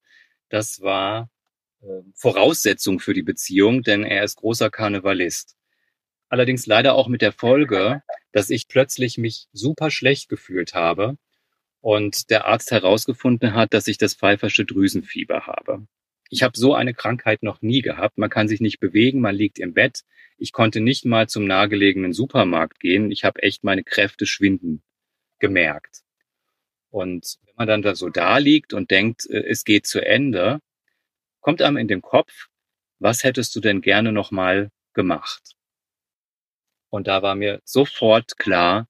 Das 0.50 0.82
war 0.82 1.30
Voraussetzung 2.16 3.00
für 3.00 3.14
die 3.14 3.24
Beziehung, 3.24 3.84
denn 3.84 4.04
er 4.04 4.24
ist 4.24 4.38
großer 4.38 4.70
Karnevalist. 4.70 5.56
Allerdings 6.30 6.66
leider 6.66 6.96
auch 6.96 7.08
mit 7.08 7.22
der 7.22 7.32
Folge, 7.32 8.02
dass 8.32 8.50
ich 8.50 8.68
plötzlich 8.68 9.18
mich 9.18 9.48
super 9.54 9.92
schlecht 9.92 10.30
gefühlt 10.30 10.74
habe 10.74 11.18
und 11.82 12.30
der 12.30 12.46
Arzt 12.46 12.72
herausgefunden 12.72 13.54
hat, 13.54 13.74
dass 13.74 13.88
ich 13.88 13.98
das 13.98 14.16
pfeifersche 14.16 14.66
Drüsenfieber 14.66 15.48
habe. 15.48 15.88
Ich 16.30 16.44
habe 16.44 16.58
so 16.58 16.74
eine 16.74 16.94
Krankheit 16.94 17.42
noch 17.42 17.62
nie 17.62 17.82
gehabt. 17.82 18.18
Man 18.18 18.30
kann 18.30 18.50
sich 18.50 18.60
nicht 18.60 18.80
bewegen, 18.80 19.22
man 19.22 19.36
liegt 19.36 19.60
im 19.60 19.74
Bett. 19.74 20.02
Ich 20.38 20.52
konnte 20.52 20.82
nicht 20.82 21.06
mal 21.06 21.30
zum 21.30 21.46
nahegelegenen 21.46 22.12
Supermarkt 22.12 22.80
gehen. 22.80 23.12
Ich 23.12 23.24
habe 23.24 23.42
echt 23.44 23.64
meine 23.64 23.84
Kräfte 23.84 24.26
schwinden 24.26 24.84
gemerkt. 25.40 26.02
Und 26.90 27.38
wenn 27.46 27.56
man 27.56 27.68
dann 27.68 27.82
da 27.82 27.96
so 27.96 28.10
da 28.10 28.38
liegt 28.38 28.74
und 28.74 28.92
denkt, 28.92 29.26
äh, 29.30 29.44
es 29.48 29.64
geht 29.64 29.88
zu 29.88 30.06
Ende, 30.06 30.60
kommt 31.48 31.62
einem 31.62 31.78
in 31.78 31.88
den 31.88 32.02
Kopf, 32.02 32.50
was 33.00 33.24
hättest 33.24 33.56
du 33.56 33.62
denn 33.62 33.80
gerne 33.80 34.12
nochmal 34.12 34.70
gemacht? 34.92 35.56
Und 36.90 37.08
da 37.08 37.22
war 37.22 37.36
mir 37.36 37.62
sofort 37.64 38.38
klar, 38.38 38.90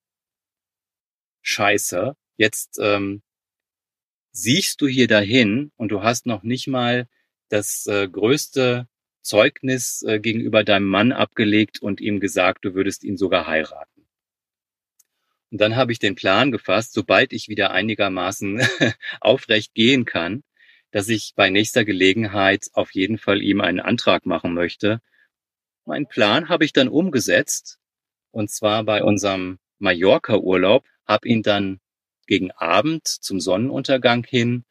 scheiße, 1.44 2.16
jetzt 2.36 2.80
ähm, 2.82 3.22
siehst 4.32 4.82
du 4.82 4.88
hier 4.88 5.08
dahin 5.08 5.72
und 5.76 5.90
du 5.90 6.02
hast 6.02 6.26
noch 6.26 6.42
nicht 6.42 6.66
mal 6.66 7.08
das 7.50 7.86
äh, 7.86 8.08
größte 8.08 8.88
Zeugnis 9.22 10.02
äh, 10.02 10.20
gegenüber 10.20 10.64
deinem 10.64 10.88
Mann 10.88 11.12
abgelegt 11.12 11.80
und 11.80 12.02
ihm 12.02 12.20
gesagt, 12.20 12.66
du 12.66 12.74
würdest 12.74 13.04
ihn 13.04 13.18
sogar 13.18 13.46
heiraten. 13.46 14.08
Und 15.52 15.62
dann 15.62 15.76
habe 15.76 15.92
ich 15.92 16.00
den 16.00 16.16
Plan 16.16 16.52
gefasst, 16.52 16.94
sobald 16.94 17.34
ich 17.34 17.50
wieder 17.50 17.70
einigermaßen 17.70 18.62
aufrecht 19.22 19.76
gehen 19.76 20.06
kann, 20.06 20.42
dass 20.92 21.10
ich 21.10 21.34
bei 21.36 21.50
nächster 21.50 21.86
Gelegenheit 21.86 22.68
auf 22.74 22.92
jeden 22.94 23.18
Fall 23.18 23.42
ihm 23.42 23.62
einen 23.62 23.80
Antrag 23.80 24.26
machen 24.26 24.54
möchte. 24.54 25.02
Mein 25.86 26.08
Plan 26.08 26.50
habe 26.50 26.66
ich 26.66 26.74
dann 26.74 26.88
umgesetzt 26.88 27.80
und 28.32 28.50
zwar 28.50 28.84
bei 28.84 29.04
unserem 29.04 29.60
Mallorca-Urlaub, 29.80 30.86
habe 31.06 31.28
ihn 31.28 31.44
dann 31.44 31.80
gegen 32.26 32.52
Abend 32.52 33.08
zum 33.08 33.40
Sonnenuntergang 33.40 34.24
hin 34.24 34.66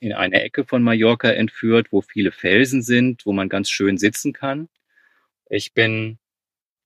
in 0.00 0.12
eine 0.12 0.42
Ecke 0.42 0.64
von 0.64 0.82
Mallorca 0.82 1.30
entführt, 1.30 1.88
wo 1.90 2.02
viele 2.02 2.30
Felsen 2.30 2.82
sind, 2.82 3.26
wo 3.26 3.32
man 3.32 3.48
ganz 3.48 3.70
schön 3.70 3.98
sitzen 3.98 4.32
kann. 4.32 4.68
Ich 5.48 5.74
bin 5.74 6.18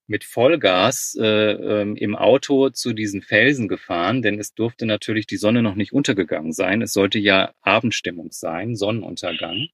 mit 0.07 0.23
Vollgas 0.23 1.15
äh, 1.19 1.51
ähm, 1.51 1.95
im 1.95 2.15
Auto 2.15 2.69
zu 2.69 2.93
diesen 2.93 3.21
Felsen 3.21 3.67
gefahren, 3.67 4.21
denn 4.21 4.39
es 4.39 4.53
durfte 4.53 4.85
natürlich 4.85 5.27
die 5.27 5.37
Sonne 5.37 5.61
noch 5.61 5.75
nicht 5.75 5.93
untergegangen 5.93 6.51
sein. 6.51 6.81
Es 6.81 6.93
sollte 6.93 7.19
ja 7.19 7.53
Abendstimmung 7.61 8.31
sein, 8.31 8.75
Sonnenuntergang. 8.75 9.67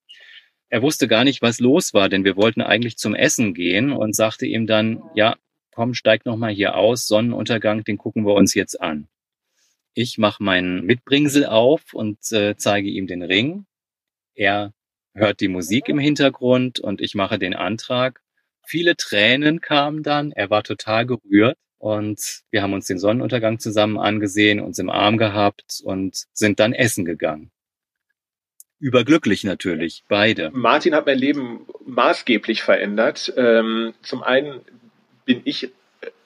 Er 0.70 0.84
wusste 0.84 1.08
gar 1.08 1.24
nicht, 1.24 1.42
was 1.42 1.60
los 1.60 1.94
war, 1.94 2.10
denn 2.10 2.24
wir 2.24 2.38
wollten 2.38 2.62
eigentlich 2.62 2.98
zum 2.98 3.16
Essen 3.16 3.56
gehen 3.56 3.92
und 3.92 4.16
sagte 4.16 4.46
ihm 4.46 4.68
dann, 4.68 5.02
ja, 5.16 5.36
komm, 5.72 5.96
steig 5.96 6.26
noch 6.26 6.38
mal 6.38 6.54
hier 6.54 6.76
aus, 6.76 7.08
Sonnenuntergang, 7.08 7.84
den 7.84 7.98
gucken 7.98 8.26
wir 8.26 8.36
uns 8.36 8.54
jetzt 8.54 8.80
an. 8.80 9.08
Ich 9.96 10.20
mache 10.20 10.44
meinen 10.44 10.86
Mitbringsel 10.86 11.48
auf 11.48 11.94
und 11.94 12.20
äh, 12.32 12.56
zeige 12.56 12.90
ihm 12.90 13.08
den 13.08 13.24
Ring. 13.24 13.66
Er 14.36 14.74
hört 15.16 15.42
die 15.42 15.48
Musik 15.48 15.90
im 15.90 15.98
Hintergrund 15.98 16.80
und 16.80 17.02
ich 17.02 17.16
mache 17.16 17.40
den 17.40 17.56
Antrag 17.56 18.22
Viele 18.70 18.96
Tränen 18.96 19.62
kamen 19.62 20.04
dann. 20.04 20.32
Er 20.32 20.52
war 20.52 20.62
total 20.62 21.08
gerührt. 21.08 21.58
Und 21.80 22.42
wir 22.52 22.62
haben 22.62 22.74
uns 22.74 22.86
den 22.86 23.00
Sonnenuntergang 23.00 23.58
zusammen 23.58 23.98
angesehen, 23.98 24.60
uns 24.60 24.78
im 24.78 24.92
Arm 24.92 25.18
gehabt 25.18 25.82
und 25.84 26.26
sind 26.34 26.60
dann 26.60 26.74
essen 26.74 27.04
gegangen. 27.04 27.50
Überglücklich 28.78 29.44
natürlich, 29.44 30.04
beide. 30.08 30.52
Martin 30.54 30.94
hat 30.94 31.08
mein 31.08 31.18
Leben 31.18 31.66
maßgeblich 31.84 32.62
verändert. 32.62 33.34
Ähm, 33.38 33.94
zum 34.04 34.22
einen 34.22 34.62
bin 35.26 35.42
ich 35.46 35.72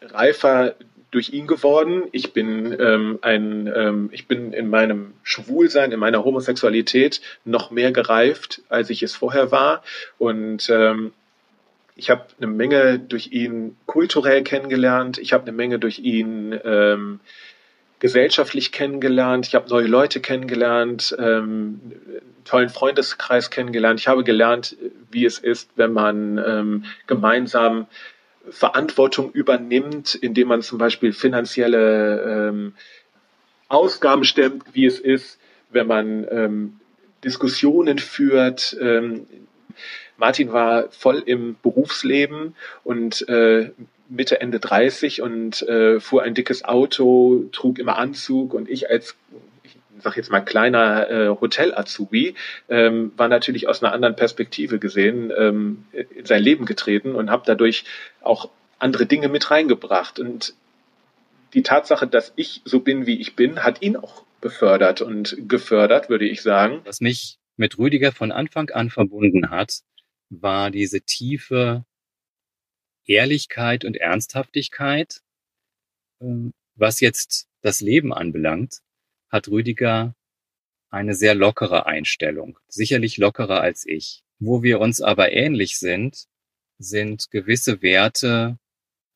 reifer 0.01 0.75
durch 1.11 1.29
ihn 1.29 1.47
geworden. 1.47 2.03
Ich 2.11 2.33
bin 2.33 2.75
ähm, 2.77 3.19
ein, 3.21 3.71
ähm, 3.73 4.09
ich 4.11 4.27
bin 4.27 4.51
in 4.51 4.69
meinem 4.69 5.13
Schwulsein, 5.23 5.93
in 5.93 5.99
meiner 5.99 6.25
Homosexualität 6.25 7.21
noch 7.45 7.71
mehr 7.71 7.93
gereift, 7.93 8.63
als 8.67 8.89
ich 8.89 9.01
es 9.01 9.15
vorher 9.15 9.51
war. 9.51 9.81
Und 10.17 10.69
ähm, 10.69 11.13
ich 11.95 12.09
habe 12.09 12.25
eine 12.37 12.47
Menge 12.47 12.99
durch 12.99 13.31
ihn 13.31 13.77
kulturell 13.85 14.43
kennengelernt. 14.43 15.17
Ich 15.17 15.33
habe 15.33 15.43
eine 15.43 15.51
Menge 15.51 15.79
durch 15.79 15.99
ihn 15.99 16.59
ähm, 16.63 17.19
gesellschaftlich 17.99 18.71
kennengelernt. 18.71 19.47
Ich 19.47 19.55
habe 19.55 19.69
neue 19.69 19.87
Leute 19.87 20.19
kennengelernt, 20.19 21.15
ähm, 21.19 21.79
tollen 22.45 22.69
Freundeskreis 22.69 23.49
kennengelernt. 23.49 23.99
Ich 23.99 24.07
habe 24.07 24.23
gelernt, 24.23 24.75
wie 25.11 25.25
es 25.25 25.37
ist, 25.39 25.69
wenn 25.75 25.93
man 25.93 26.37
ähm, 26.37 26.85
gemeinsam 27.07 27.87
Verantwortung 28.49 29.31
übernimmt, 29.31 30.15
indem 30.15 30.49
man 30.49 30.61
zum 30.61 30.77
Beispiel 30.77 31.13
finanzielle 31.13 32.49
ähm, 32.49 32.73
Ausgaben 33.69 34.25
stemmt, 34.25 34.63
wie 34.73 34.85
es 34.85 34.99
ist, 34.99 35.39
wenn 35.71 35.87
man 35.87 36.27
ähm, 36.29 36.79
Diskussionen 37.23 37.99
führt. 37.99 38.75
Ähm, 38.81 39.27
Martin 40.17 40.51
war 40.53 40.89
voll 40.91 41.23
im 41.25 41.55
Berufsleben 41.61 42.55
und 42.83 43.27
äh, 43.27 43.71
Mitte, 44.09 44.41
Ende 44.41 44.59
30 44.59 45.21
und 45.21 45.61
äh, 45.63 45.99
fuhr 45.99 46.23
ein 46.23 46.33
dickes 46.33 46.63
Auto, 46.63 47.45
trug 47.51 47.79
immer 47.79 47.97
Anzug 47.97 48.53
und 48.53 48.69
ich 48.69 48.89
als 48.89 49.15
sag 50.03 50.17
jetzt 50.17 50.31
mal 50.31 50.41
kleiner 50.41 51.09
äh, 51.09 51.27
Hotel-Azubi, 51.29 52.35
ähm, 52.69 53.13
war 53.15 53.27
natürlich 53.27 53.67
aus 53.67 53.81
einer 53.81 53.93
anderen 53.93 54.15
Perspektive 54.15 54.77
gesehen 54.77 55.31
ähm, 55.35 55.85
in 55.93 56.25
sein 56.25 56.43
Leben 56.43 56.65
getreten 56.65 57.15
und 57.15 57.31
habe 57.31 57.43
dadurch 57.45 57.85
auch 58.21 58.49
andere 58.79 59.05
Dinge 59.05 59.29
mit 59.29 59.49
reingebracht. 59.49 60.19
Und 60.19 60.53
die 61.53 61.63
Tatsache, 61.63 62.05
dass 62.05 62.33
ich 62.35 62.61
so 62.65 62.81
bin, 62.81 63.05
wie 63.05 63.19
ich 63.19 63.35
bin, 63.35 63.63
hat 63.63 63.81
ihn 63.81 63.95
auch 63.95 64.23
befördert 64.41 65.01
und 65.01 65.37
gefördert, 65.47 66.09
würde 66.09 66.25
ich 66.25 66.41
sagen. 66.41 66.81
Was 66.83 66.99
mich 66.99 67.37
mit 67.55 67.77
Rüdiger 67.77 68.11
von 68.11 68.31
Anfang 68.31 68.69
an 68.71 68.89
verbunden 68.89 69.49
hat, 69.49 69.79
war 70.41 70.71
diese 70.71 71.01
tiefe 71.01 71.85
Ehrlichkeit 73.05 73.85
und 73.85 73.97
Ernsthaftigkeit, 73.97 75.21
ähm, 76.21 76.53
was 76.75 76.99
jetzt 76.99 77.47
das 77.61 77.81
Leben 77.81 78.13
anbelangt 78.13 78.81
hat 79.29 79.47
Rüdiger 79.47 80.15
eine 80.89 81.15
sehr 81.15 81.33
lockere 81.33 81.87
Einstellung, 81.87 82.59
sicherlich 82.67 83.17
lockerer 83.17 83.61
als 83.61 83.85
ich. 83.85 84.23
Wo 84.39 84.61
wir 84.61 84.79
uns 84.79 85.01
aber 85.01 85.31
ähnlich 85.31 85.79
sind, 85.79 86.27
sind 86.77 87.31
gewisse 87.31 87.81
Werte 87.81 88.59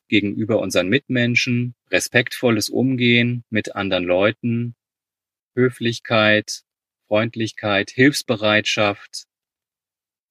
gegenüber 0.08 0.58
unseren 0.58 0.88
Mitmenschen, 0.88 1.76
respektvolles 1.90 2.68
Umgehen 2.68 3.44
mit 3.48 3.76
anderen 3.76 4.04
Leuten, 4.04 4.74
Höflichkeit, 5.54 6.64
Freundlichkeit, 7.06 7.90
Hilfsbereitschaft 7.90 9.27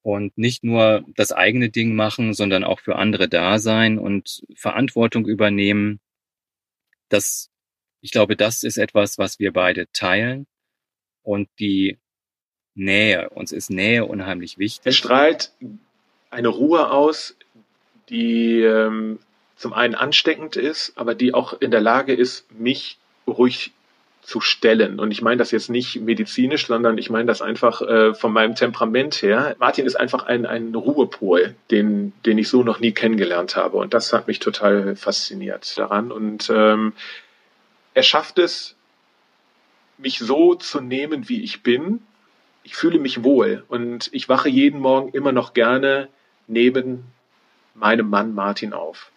und 0.08 0.38
nicht 0.38 0.64
nur 0.64 1.04
das 1.18 1.34
eigene 1.34 1.70
Ding 1.70 1.94
machen, 1.94 2.34
sondern 2.34 2.64
auch 2.64 2.80
für 2.80 2.96
andere 2.96 3.28
da 3.28 3.60
sein 3.60 4.00
und 4.00 4.42
Verantwortung 4.56 5.28
übernehmen. 5.28 6.00
Das 7.10 7.50
ich 8.00 8.12
glaube, 8.12 8.38
das 8.38 8.64
ist 8.64 8.78
etwas, 8.78 9.18
was 9.18 9.38
wir 9.38 9.52
beide 9.52 9.92
teilen. 9.92 10.48
Und 11.24 11.50
die 11.60 11.98
Nähe, 12.74 13.30
uns 13.32 13.52
ist 13.52 13.70
Nähe 13.70 14.06
unheimlich 14.06 14.58
wichtig. 14.58 14.86
Er 14.86 14.94
strahlt 14.94 15.52
eine 16.30 16.48
Ruhe 16.48 16.90
aus, 16.90 17.36
die 18.08 18.62
ähm, 18.62 19.20
zum 19.58 19.74
einen 19.74 19.94
ansteckend 19.94 20.56
ist, 20.56 20.94
aber 20.96 21.16
die 21.16 21.34
auch 21.34 21.60
in 21.60 21.72
der 21.72 21.82
Lage 21.82 22.14
ist, 22.14 22.50
mich 22.58 22.98
ruhig 23.28 23.74
zu 24.28 24.42
stellen. 24.42 25.00
Und 25.00 25.12
ich 25.12 25.22
meine 25.22 25.38
das 25.38 25.52
jetzt 25.52 25.70
nicht 25.70 26.02
medizinisch, 26.02 26.68
sondern 26.68 26.98
ich 26.98 27.10
meine 27.10 27.28
das 27.28 27.42
einfach 27.42 27.82
äh, 27.82 28.14
von 28.14 28.34
meinem 28.34 28.56
Temperament 28.56 29.22
her. 29.22 29.56
Martin 29.58 29.86
ist 29.86 29.96
einfach 29.96 30.26
ein, 30.26 30.46
ein 30.46 30.76
Ruhepol, 30.76 31.56
den, 31.72 32.12
den 32.26 32.38
ich 32.38 32.50
so 32.50 32.62
noch 32.62 32.82
nie 32.82 32.92
kennengelernt 32.92 33.56
habe. 33.56 33.78
Und 33.78 33.94
das 33.94 34.12
hat 34.12 34.28
mich 34.28 34.40
total 34.40 34.98
fasziniert 34.98 35.78
daran. 35.78 36.12
Und 36.12 36.52
ähm, 36.54 36.92
er 37.94 38.04
schafft 38.04 38.38
es, 38.38 38.76
mich 39.98 40.20
so 40.20 40.56
zu 40.56 40.82
nehmen, 40.82 41.30
wie 41.30 41.42
ich 41.42 41.64
bin. 41.64 42.02
Ich 42.64 42.76
fühle 42.76 43.00
mich 43.00 43.24
wohl 43.24 43.64
und 43.70 44.10
ich 44.12 44.28
wache 44.28 44.50
jeden 44.50 44.82
Morgen 44.82 45.14
immer 45.14 45.32
noch 45.32 45.54
gerne 45.54 46.10
neben 46.48 47.06
meinem 47.76 48.10
Mann 48.10 48.36
Martin 48.36 48.74
auf. 48.74 49.10